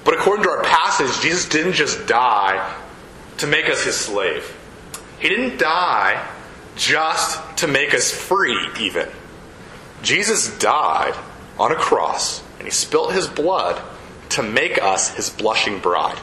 But 0.05 0.15
according 0.15 0.43
to 0.45 0.49
our 0.49 0.63
passage, 0.63 1.21
Jesus 1.21 1.47
didn't 1.47 1.73
just 1.73 2.07
die 2.07 2.73
to 3.37 3.47
make 3.47 3.69
us 3.69 3.83
his 3.83 3.95
slave. 3.95 4.55
He 5.19 5.27
didn't 5.27 5.59
die 5.59 6.25
just 6.77 7.57
to 7.57 7.67
make 7.67 7.93
us 7.93 8.09
free, 8.11 8.57
even. 8.79 9.09
Jesus 10.01 10.57
died 10.57 11.13
on 11.59 11.71
a 11.71 11.75
cross, 11.75 12.41
and 12.57 12.63
he 12.63 12.71
spilt 12.71 13.13
his 13.13 13.27
blood 13.27 13.81
to 14.29 14.43
make 14.43 14.81
us 14.81 15.15
his 15.15 15.29
blushing 15.29 15.79
bride. 15.79 16.19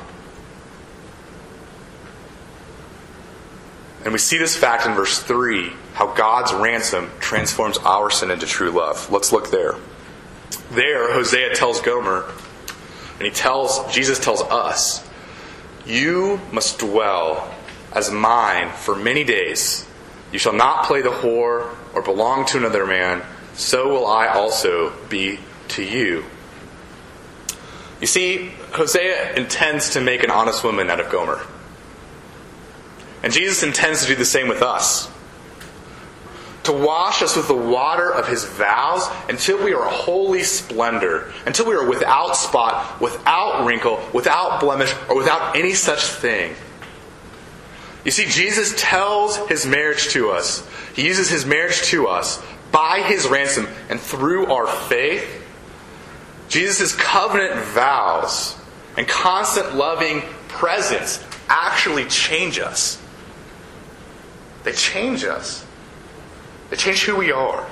And 4.04 4.12
we 4.12 4.18
see 4.18 4.38
this 4.38 4.56
fact 4.56 4.86
in 4.86 4.94
verse 4.94 5.20
3 5.20 5.72
how 5.94 6.14
God's 6.14 6.52
ransom 6.52 7.10
transforms 7.18 7.78
our 7.78 8.10
sin 8.10 8.30
into 8.30 8.46
true 8.46 8.70
love. 8.70 9.10
Let's 9.10 9.32
look 9.32 9.50
there. 9.50 9.74
There, 10.70 11.12
Hosea 11.12 11.54
tells 11.54 11.80
Gomer, 11.80 12.30
and 13.14 13.22
he 13.22 13.30
tells, 13.30 13.92
Jesus 13.92 14.18
tells 14.18 14.42
us, 14.42 15.08
You 15.86 16.40
must 16.52 16.78
dwell 16.78 17.52
as 17.92 18.10
mine 18.10 18.70
for 18.70 18.94
many 18.94 19.24
days. 19.24 19.86
You 20.32 20.38
shall 20.38 20.52
not 20.52 20.84
play 20.84 21.02
the 21.02 21.10
whore 21.10 21.74
or 21.94 22.02
belong 22.02 22.46
to 22.46 22.58
another 22.58 22.86
man, 22.86 23.22
so 23.56 23.88
will 23.88 24.06
I 24.06 24.28
also 24.28 24.92
be 25.08 25.38
to 25.68 25.82
you. 25.82 26.24
You 28.00 28.06
see, 28.06 28.52
Hosea 28.72 29.34
intends 29.34 29.90
to 29.90 30.00
make 30.00 30.22
an 30.22 30.30
honest 30.30 30.62
woman 30.62 30.90
out 30.90 31.00
of 31.00 31.10
Gomer. 31.10 31.40
And 33.22 33.32
Jesus 33.32 33.62
intends 33.62 34.02
to 34.02 34.08
do 34.08 34.14
the 34.14 34.26
same 34.26 34.48
with 34.48 34.62
us. 34.62 35.10
To 36.64 36.72
wash 36.72 37.22
us 37.22 37.36
with 37.36 37.48
the 37.48 37.56
water 37.56 38.12
of 38.12 38.28
his 38.28 38.44
vows 38.44 39.08
until 39.28 39.64
we 39.64 39.72
are 39.72 39.86
a 39.86 39.90
holy 39.90 40.42
splendor, 40.42 41.32
until 41.46 41.66
we 41.66 41.74
are 41.74 41.88
without 41.88 42.36
spot, 42.36 43.00
without 43.00 43.64
wrinkle, 43.64 44.00
without 44.12 44.60
blemish, 44.60 44.92
or 45.08 45.16
without 45.16 45.56
any 45.56 45.72
such 45.72 46.02
thing. 46.02 46.54
You 48.04 48.10
see, 48.10 48.26
Jesus 48.26 48.74
tells 48.76 49.38
his 49.48 49.64
marriage 49.64 50.08
to 50.10 50.30
us. 50.30 50.66
He 50.94 51.06
uses 51.06 51.30
his 51.30 51.46
marriage 51.46 51.82
to 51.84 52.08
us 52.08 52.42
by 52.76 53.00
his 53.00 53.26
ransom 53.26 53.66
and 53.88 53.98
through 53.98 54.52
our 54.52 54.66
faith. 54.66 55.42
Jesus' 56.50 56.94
covenant 56.94 57.58
vows 57.68 58.54
and 58.98 59.08
constant 59.08 59.74
loving 59.74 60.20
presence 60.48 61.24
actually 61.48 62.04
change 62.04 62.58
us. 62.58 63.00
They 64.64 64.72
change 64.72 65.24
us. 65.24 65.64
They 66.68 66.76
change 66.76 67.02
who 67.04 67.16
we 67.16 67.32
are. 67.32 67.66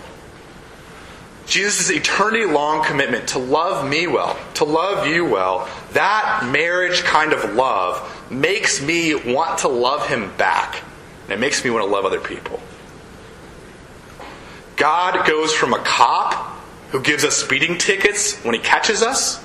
Jesus' 1.47 1.91
eternity 1.91 2.47
long 2.47 2.83
commitment 2.83 3.29
to 3.29 3.39
love 3.39 3.87
me 3.87 4.07
well, 4.07 4.39
to 4.55 4.65
love 4.65 5.07
you 5.07 5.27
well, 5.27 5.69
that 5.93 6.49
marriage 6.51 7.03
kind 7.03 7.35
of 7.35 7.55
love 7.55 8.31
makes 8.31 8.81
me 8.81 9.15
want 9.15 9.59
to 9.59 9.69
love 9.69 10.09
him 10.09 10.35
back. 10.39 10.83
And 11.25 11.33
it 11.33 11.41
makes 11.41 11.63
me 11.63 11.69
want 11.69 11.85
to 11.85 11.91
love 11.91 12.07
other 12.07 12.21
people. 12.21 12.59
God 14.77 15.27
goes 15.27 15.53
from 15.53 15.73
a 15.73 15.79
cop 15.79 16.59
who 16.91 17.01
gives 17.01 17.25
us 17.25 17.37
speeding 17.37 17.79
tickets 17.79 18.37
when 18.45 18.55
he 18.55 18.61
catches 18.61 19.03
us 19.03 19.45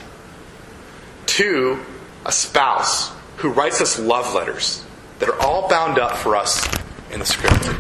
to 1.26 1.80
a 2.26 2.32
spouse 2.32 3.12
who 3.38 3.50
writes 3.50 3.82
us 3.82 4.00
love 4.00 4.34
letters 4.34 4.84
that 5.20 5.30
are 5.30 5.42
all 5.42 5.70
bound 5.70 6.00
up 6.00 6.16
for 6.16 6.36
us 6.36 6.68
in 7.12 7.20
the 7.20 7.26
scripture. 7.26 7.76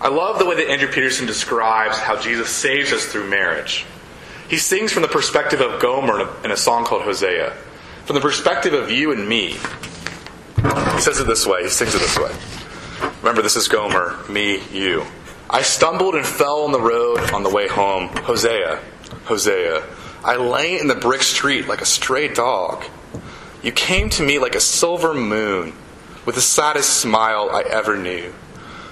I 0.00 0.08
love 0.08 0.38
the 0.38 0.44
way 0.44 0.56
that 0.56 0.70
Andrew 0.70 0.88
Peterson 0.88 1.26
describes 1.26 1.98
how 1.98 2.20
Jesus 2.20 2.50
saves 2.50 2.92
us 2.92 3.06
through 3.06 3.28
marriage. 3.28 3.86
He 4.48 4.58
sings 4.58 4.92
from 4.92 5.02
the 5.02 5.08
perspective 5.08 5.60
of 5.60 5.80
Gomer 5.80 6.20
in 6.20 6.28
a, 6.28 6.44
in 6.44 6.50
a 6.50 6.56
song 6.56 6.84
called 6.84 7.02
Hosea. 7.02 7.52
From 8.04 8.14
the 8.14 8.20
perspective 8.20 8.74
of 8.74 8.90
you 8.90 9.12
and 9.12 9.26
me. 9.26 9.56
He 10.56 11.00
says 11.00 11.20
it 11.20 11.26
this 11.26 11.46
way, 11.46 11.62
he 11.62 11.70
sings 11.70 11.94
it 11.94 12.00
this 12.00 12.18
way. 12.18 12.32
Remember, 13.24 13.40
this 13.40 13.56
is 13.56 13.68
Gomer, 13.68 14.18
me, 14.28 14.60
you. 14.70 15.06
I 15.48 15.62
stumbled 15.62 16.14
and 16.14 16.26
fell 16.26 16.64
on 16.64 16.72
the 16.72 16.80
road 16.80 17.32
on 17.32 17.42
the 17.42 17.48
way 17.48 17.66
home. 17.66 18.08
Hosea, 18.08 18.80
Hosea. 19.24 19.82
I 20.22 20.36
lay 20.36 20.78
in 20.78 20.88
the 20.88 20.94
brick 20.94 21.22
street 21.22 21.66
like 21.66 21.80
a 21.80 21.86
stray 21.86 22.28
dog. 22.28 22.84
You 23.62 23.72
came 23.72 24.10
to 24.10 24.22
me 24.22 24.38
like 24.38 24.54
a 24.54 24.60
silver 24.60 25.14
moon 25.14 25.72
with 26.26 26.34
the 26.34 26.42
saddest 26.42 26.98
smile 26.98 27.48
I 27.50 27.62
ever 27.62 27.96
knew. 27.96 28.30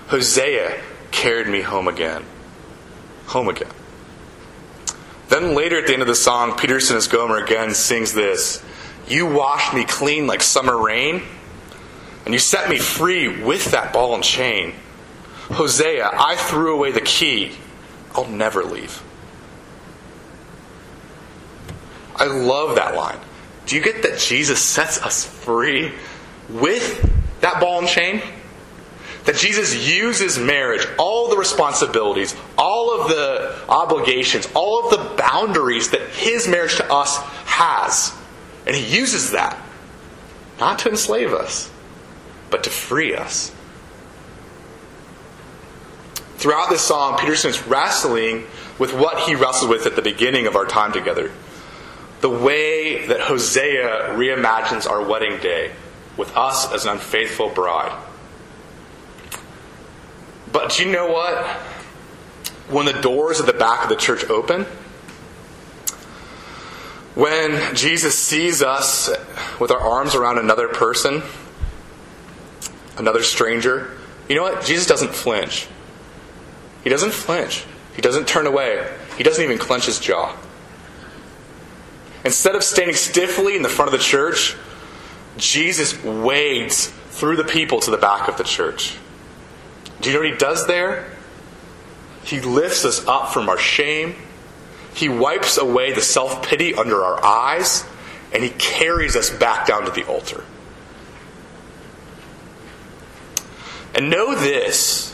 Hosea 0.07 0.81
carried 1.11 1.49
me 1.49 1.61
home 1.61 1.87
again. 1.87 2.25
Home 3.27 3.51
again. 3.51 3.73
Then 5.29 5.55
later 5.55 5.77
at 5.77 5.89
the 5.89 5.93
end 5.93 6.01
of 6.01 6.09
the 6.09 6.15
song, 6.15 6.57
Peterson 6.57 6.97
as 6.97 7.07
Gomer 7.07 7.37
again 7.37 7.75
sings 7.75 8.15
this 8.15 8.65
You 9.07 9.27
washed 9.27 9.75
me 9.75 9.85
clean 9.85 10.27
like 10.27 10.41
summer 10.41 10.83
rain, 10.83 11.21
and 12.25 12.33
you 12.33 12.39
set 12.39 12.69
me 12.71 12.79
free 12.79 13.43
with 13.43 13.73
that 13.73 13.93
ball 13.93 14.15
and 14.15 14.23
chain. 14.23 14.75
Hosea, 15.51 16.09
I 16.13 16.37
threw 16.37 16.75
away 16.75 16.93
the 16.93 17.01
key. 17.01 17.53
I'll 18.15 18.29
never 18.29 18.63
leave. 18.63 19.03
I 22.17 22.27
love 22.27 22.77
that 22.77 22.95
line. 22.95 23.19
Do 23.67 23.77
you 23.77 23.83
get 23.83 24.03
that 24.03 24.19
Jesus 24.19 24.61
sets 24.61 25.03
us 25.03 25.25
free 25.25 25.93
with 26.49 27.11
that 27.41 27.61
ball 27.61 27.81
and 27.81 27.89
chain? 27.89 28.23
That 29.25 29.37
Jesus 29.37 29.89
uses 29.89 30.39
marriage, 30.39 30.87
all 30.99 31.29
the 31.29 31.37
responsibilities, 31.37 32.37
all 32.59 33.01
of 33.01 33.09
the 33.09 33.65
obligations, 33.69 34.49
all 34.55 34.85
of 34.85 34.91
the 34.91 35.17
boundaries 35.17 35.91
that 35.91 36.03
his 36.11 36.49
marriage 36.49 36.77
to 36.77 36.93
us 36.93 37.19
has. 37.47 38.13
And 38.67 38.77
he 38.77 38.97
uses 38.97 39.31
that 39.33 39.59
not 40.59 40.81
to 40.81 40.91
enslave 40.91 41.33
us, 41.33 41.71
but 42.53 42.63
to 42.65 42.71
free 42.71 43.17
us. 43.17 43.51
Throughout 46.37 46.71
this 46.71 46.83
song, 46.83 47.19
Peterson 47.19 47.51
is 47.51 47.67
wrestling 47.67 48.45
with 48.79 48.93
what 48.93 49.29
he 49.29 49.35
wrestled 49.35 49.71
with 49.71 49.87
at 49.87 49.97
the 49.97 50.03
beginning 50.03 50.47
of 50.47 50.55
our 50.55 50.67
time 50.67 50.93
together. 50.93 51.33
The 52.21 52.31
way 52.31 53.07
that 53.07 53.21
Hosea 53.21 54.15
reimagines 54.17 54.89
our 54.89 55.05
wedding 55.05 55.41
day 55.41 55.73
with 56.17 56.37
us 56.37 56.73
as 56.73 56.85
an 56.85 56.93
unfaithful 56.93 57.49
bride. 57.49 57.97
But 60.53 60.73
do 60.73 60.85
you 60.85 60.93
know 60.93 61.11
what? 61.11 61.45
When 62.69 62.87
the 62.87 62.93
doors 62.93 63.41
at 63.41 63.47
the 63.47 63.53
back 63.53 63.85
of 63.85 63.89
the 63.89 63.97
church 63.97 64.25
open, 64.29 64.67
when 67.15 67.75
Jesus 67.75 68.19
sees 68.19 68.63
us 68.63 69.11
with 69.61 69.71
our 69.71 69.81
arms 69.81 70.15
around 70.15 70.39
another 70.39 70.69
person, 70.69 71.23
another 72.97 73.23
stranger, 73.23 73.99
you 74.29 74.37
know 74.37 74.43
what? 74.43 74.65
Jesus 74.65 74.87
doesn't 74.87 75.15
flinch. 75.15 75.69
He 76.85 76.91
doesn't 76.91 77.13
flinch. 77.13 77.65
He 77.95 78.03
doesn't 78.03 78.27
turn 78.27 78.47
away. 78.47 78.91
He 79.17 79.23
doesn't 79.23 79.43
even 79.43 79.59
clench 79.59 79.87
his 79.87 79.99
jaw. 79.99 80.37
Instead 82.25 82.55
of 82.55 82.63
standing 82.63 82.95
stiffly 82.95 83.57
in 83.57 83.63
the 83.63 83.69
front 83.69 83.93
of 83.93 83.99
the 83.99 84.05
church, 84.05 84.57
Jesus 85.37 86.03
wades 86.03 86.89
through 87.11 87.37
the 87.37 87.45
people 87.45 87.81
to 87.81 87.91
the 87.91 87.97
back 87.97 88.29
of 88.29 88.37
the 88.37 88.45
church. 88.45 88.97
Do 90.01 90.11
you 90.11 90.15
know 90.15 90.23
what 90.23 90.33
he 90.33 90.39
does 90.39 90.67
there? 90.67 91.11
He 92.25 92.41
lifts 92.41 92.85
us 92.85 93.07
up 93.07 93.33
from 93.33 93.49
our 93.49 93.59
shame. 93.59 94.15
He 94.95 95.09
wipes 95.09 95.59
away 95.59 95.93
the 95.93 96.01
self 96.01 96.47
pity 96.47 96.75
under 96.75 97.05
our 97.05 97.25
eyes, 97.25 97.85
and 98.33 98.43
he 98.43 98.51
carries 98.51 99.17
us 99.17 99.31
back 99.31 99.67
down 99.67 99.85
to 99.85 99.91
the 99.91 100.05
altar. 100.07 100.45
And 103.95 104.11
know 104.11 104.35
this 104.35 105.13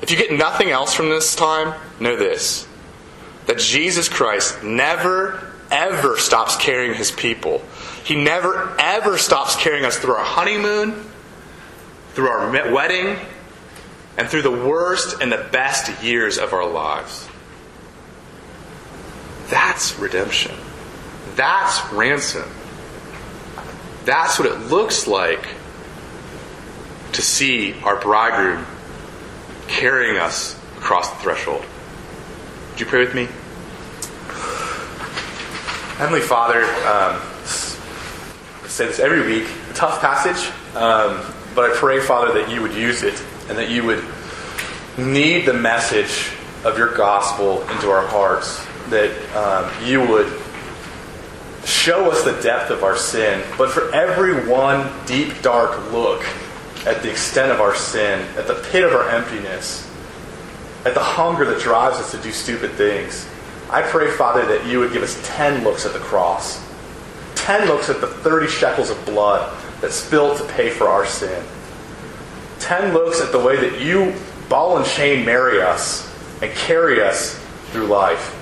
if 0.00 0.10
you 0.10 0.16
get 0.16 0.32
nothing 0.32 0.70
else 0.70 0.94
from 0.94 1.08
this 1.08 1.34
time, 1.34 1.74
know 2.00 2.16
this 2.16 2.66
that 3.46 3.58
Jesus 3.58 4.10
Christ 4.10 4.62
never, 4.62 5.54
ever 5.70 6.18
stops 6.18 6.56
carrying 6.56 6.92
his 6.92 7.10
people. 7.10 7.62
He 8.04 8.14
never, 8.14 8.76
ever 8.78 9.16
stops 9.16 9.56
carrying 9.56 9.86
us 9.86 9.98
through 9.98 10.14
our 10.14 10.24
honeymoon, 10.24 11.02
through 12.12 12.28
our 12.28 12.50
wedding, 12.70 13.18
and 14.18 14.28
through 14.28 14.42
the 14.42 14.50
worst 14.50 15.22
and 15.22 15.32
the 15.32 15.48
best 15.50 16.02
years 16.02 16.36
of 16.36 16.52
our 16.52 16.68
lives. 16.68 17.26
That's 19.48 19.98
redemption. 19.98 20.54
That's 21.34 21.90
ransom. 21.92 22.50
That's 24.04 24.38
what 24.38 24.46
it 24.46 24.58
looks 24.68 25.06
like 25.06 25.46
to 27.12 27.22
see 27.22 27.74
our 27.82 28.00
bridegroom 28.00 28.66
carrying 29.66 30.16
us 30.16 30.58
across 30.76 31.10
the 31.10 31.16
threshold. 31.20 31.64
Would 32.70 32.80
you 32.80 32.86
pray 32.86 33.00
with 33.00 33.14
me? 33.14 33.28
Heavenly 35.98 36.20
Father, 36.20 36.62
um, 36.62 37.20
I 38.62 38.68
say 38.68 38.86
this 38.86 39.00
every 39.00 39.26
week, 39.26 39.48
a 39.70 39.74
tough 39.74 40.00
passage, 40.00 40.52
um, 40.76 41.20
but 41.54 41.70
I 41.70 41.74
pray, 41.74 42.00
Father, 42.00 42.32
that 42.40 42.50
you 42.50 42.62
would 42.62 42.74
use 42.74 43.02
it 43.02 43.20
and 43.48 43.58
that 43.58 43.68
you 43.68 43.84
would 43.84 44.04
knead 44.96 45.46
the 45.46 45.54
message 45.54 46.30
of 46.64 46.78
your 46.78 46.94
gospel 46.96 47.62
into 47.70 47.90
our 47.90 48.06
hearts, 48.06 48.64
that 48.90 49.10
um, 49.34 49.84
you 49.84 50.00
would 50.00 50.32
show 51.64 52.10
us 52.10 52.22
the 52.24 52.40
depth 52.42 52.70
of 52.70 52.84
our 52.84 52.96
sin, 52.96 53.42
but 53.56 53.70
for 53.70 53.92
every 53.92 54.48
one 54.48 54.88
deep, 55.06 55.42
dark 55.42 55.92
look 55.92 56.24
at 56.88 57.02
the 57.02 57.10
extent 57.10 57.52
of 57.52 57.60
our 57.60 57.74
sin, 57.74 58.26
at 58.38 58.46
the 58.46 58.54
pit 58.70 58.82
of 58.82 58.92
our 58.92 59.10
emptiness, 59.10 59.86
at 60.86 60.94
the 60.94 61.00
hunger 61.00 61.44
that 61.44 61.60
drives 61.60 61.98
us 61.98 62.10
to 62.12 62.18
do 62.18 62.32
stupid 62.32 62.72
things, 62.72 63.28
I 63.70 63.82
pray, 63.82 64.10
Father, 64.10 64.46
that 64.46 64.66
you 64.66 64.80
would 64.80 64.94
give 64.94 65.02
us 65.02 65.20
10 65.22 65.64
looks 65.64 65.84
at 65.84 65.92
the 65.92 65.98
cross, 65.98 66.64
10 67.34 67.68
looks 67.68 67.90
at 67.90 68.00
the 68.00 68.06
30 68.06 68.48
shekels 68.48 68.88
of 68.88 69.04
blood 69.04 69.54
that 69.82 69.92
spilled 69.92 70.38
to 70.38 70.44
pay 70.44 70.70
for 70.70 70.88
our 70.88 71.04
sin. 71.04 71.44
10 72.60 72.94
looks 72.94 73.20
at 73.20 73.32
the 73.32 73.38
way 73.38 73.56
that 73.56 73.80
you, 73.82 74.14
ball 74.48 74.78
and 74.78 74.86
chain, 74.86 75.26
marry 75.26 75.60
us 75.60 76.10
and 76.40 76.50
carry 76.54 77.02
us 77.02 77.38
through 77.70 77.86
life. 77.86 78.34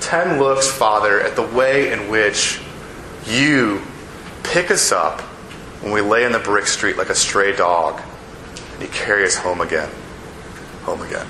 10 0.00 0.38
looks, 0.38 0.70
Father, 0.70 1.20
at 1.20 1.34
the 1.34 1.42
way 1.42 1.92
in 1.92 2.08
which 2.08 2.60
you 3.26 3.82
pick 4.44 4.70
us 4.70 4.92
up 4.92 5.20
when 5.80 5.92
we 5.92 6.00
lay 6.00 6.24
in 6.24 6.32
the 6.32 6.38
brick 6.38 6.66
street 6.66 6.96
like 6.96 7.08
a 7.08 7.14
stray 7.14 7.54
dog 7.54 8.00
and 8.74 8.82
you 8.82 8.88
carry 8.88 9.24
us 9.24 9.36
home 9.36 9.60
again. 9.60 9.90
Home 10.82 11.02
again. 11.02 11.26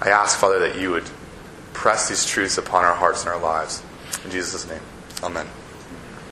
I 0.00 0.10
ask, 0.10 0.38
Father, 0.38 0.58
that 0.60 0.78
you 0.78 0.90
would 0.90 1.08
press 1.72 2.08
these 2.08 2.24
truths 2.24 2.58
upon 2.58 2.84
our 2.84 2.94
hearts 2.94 3.22
and 3.24 3.30
our 3.30 3.40
lives. 3.40 3.82
In 4.24 4.30
Jesus' 4.30 4.68
name, 4.68 4.80
amen. 5.22 5.46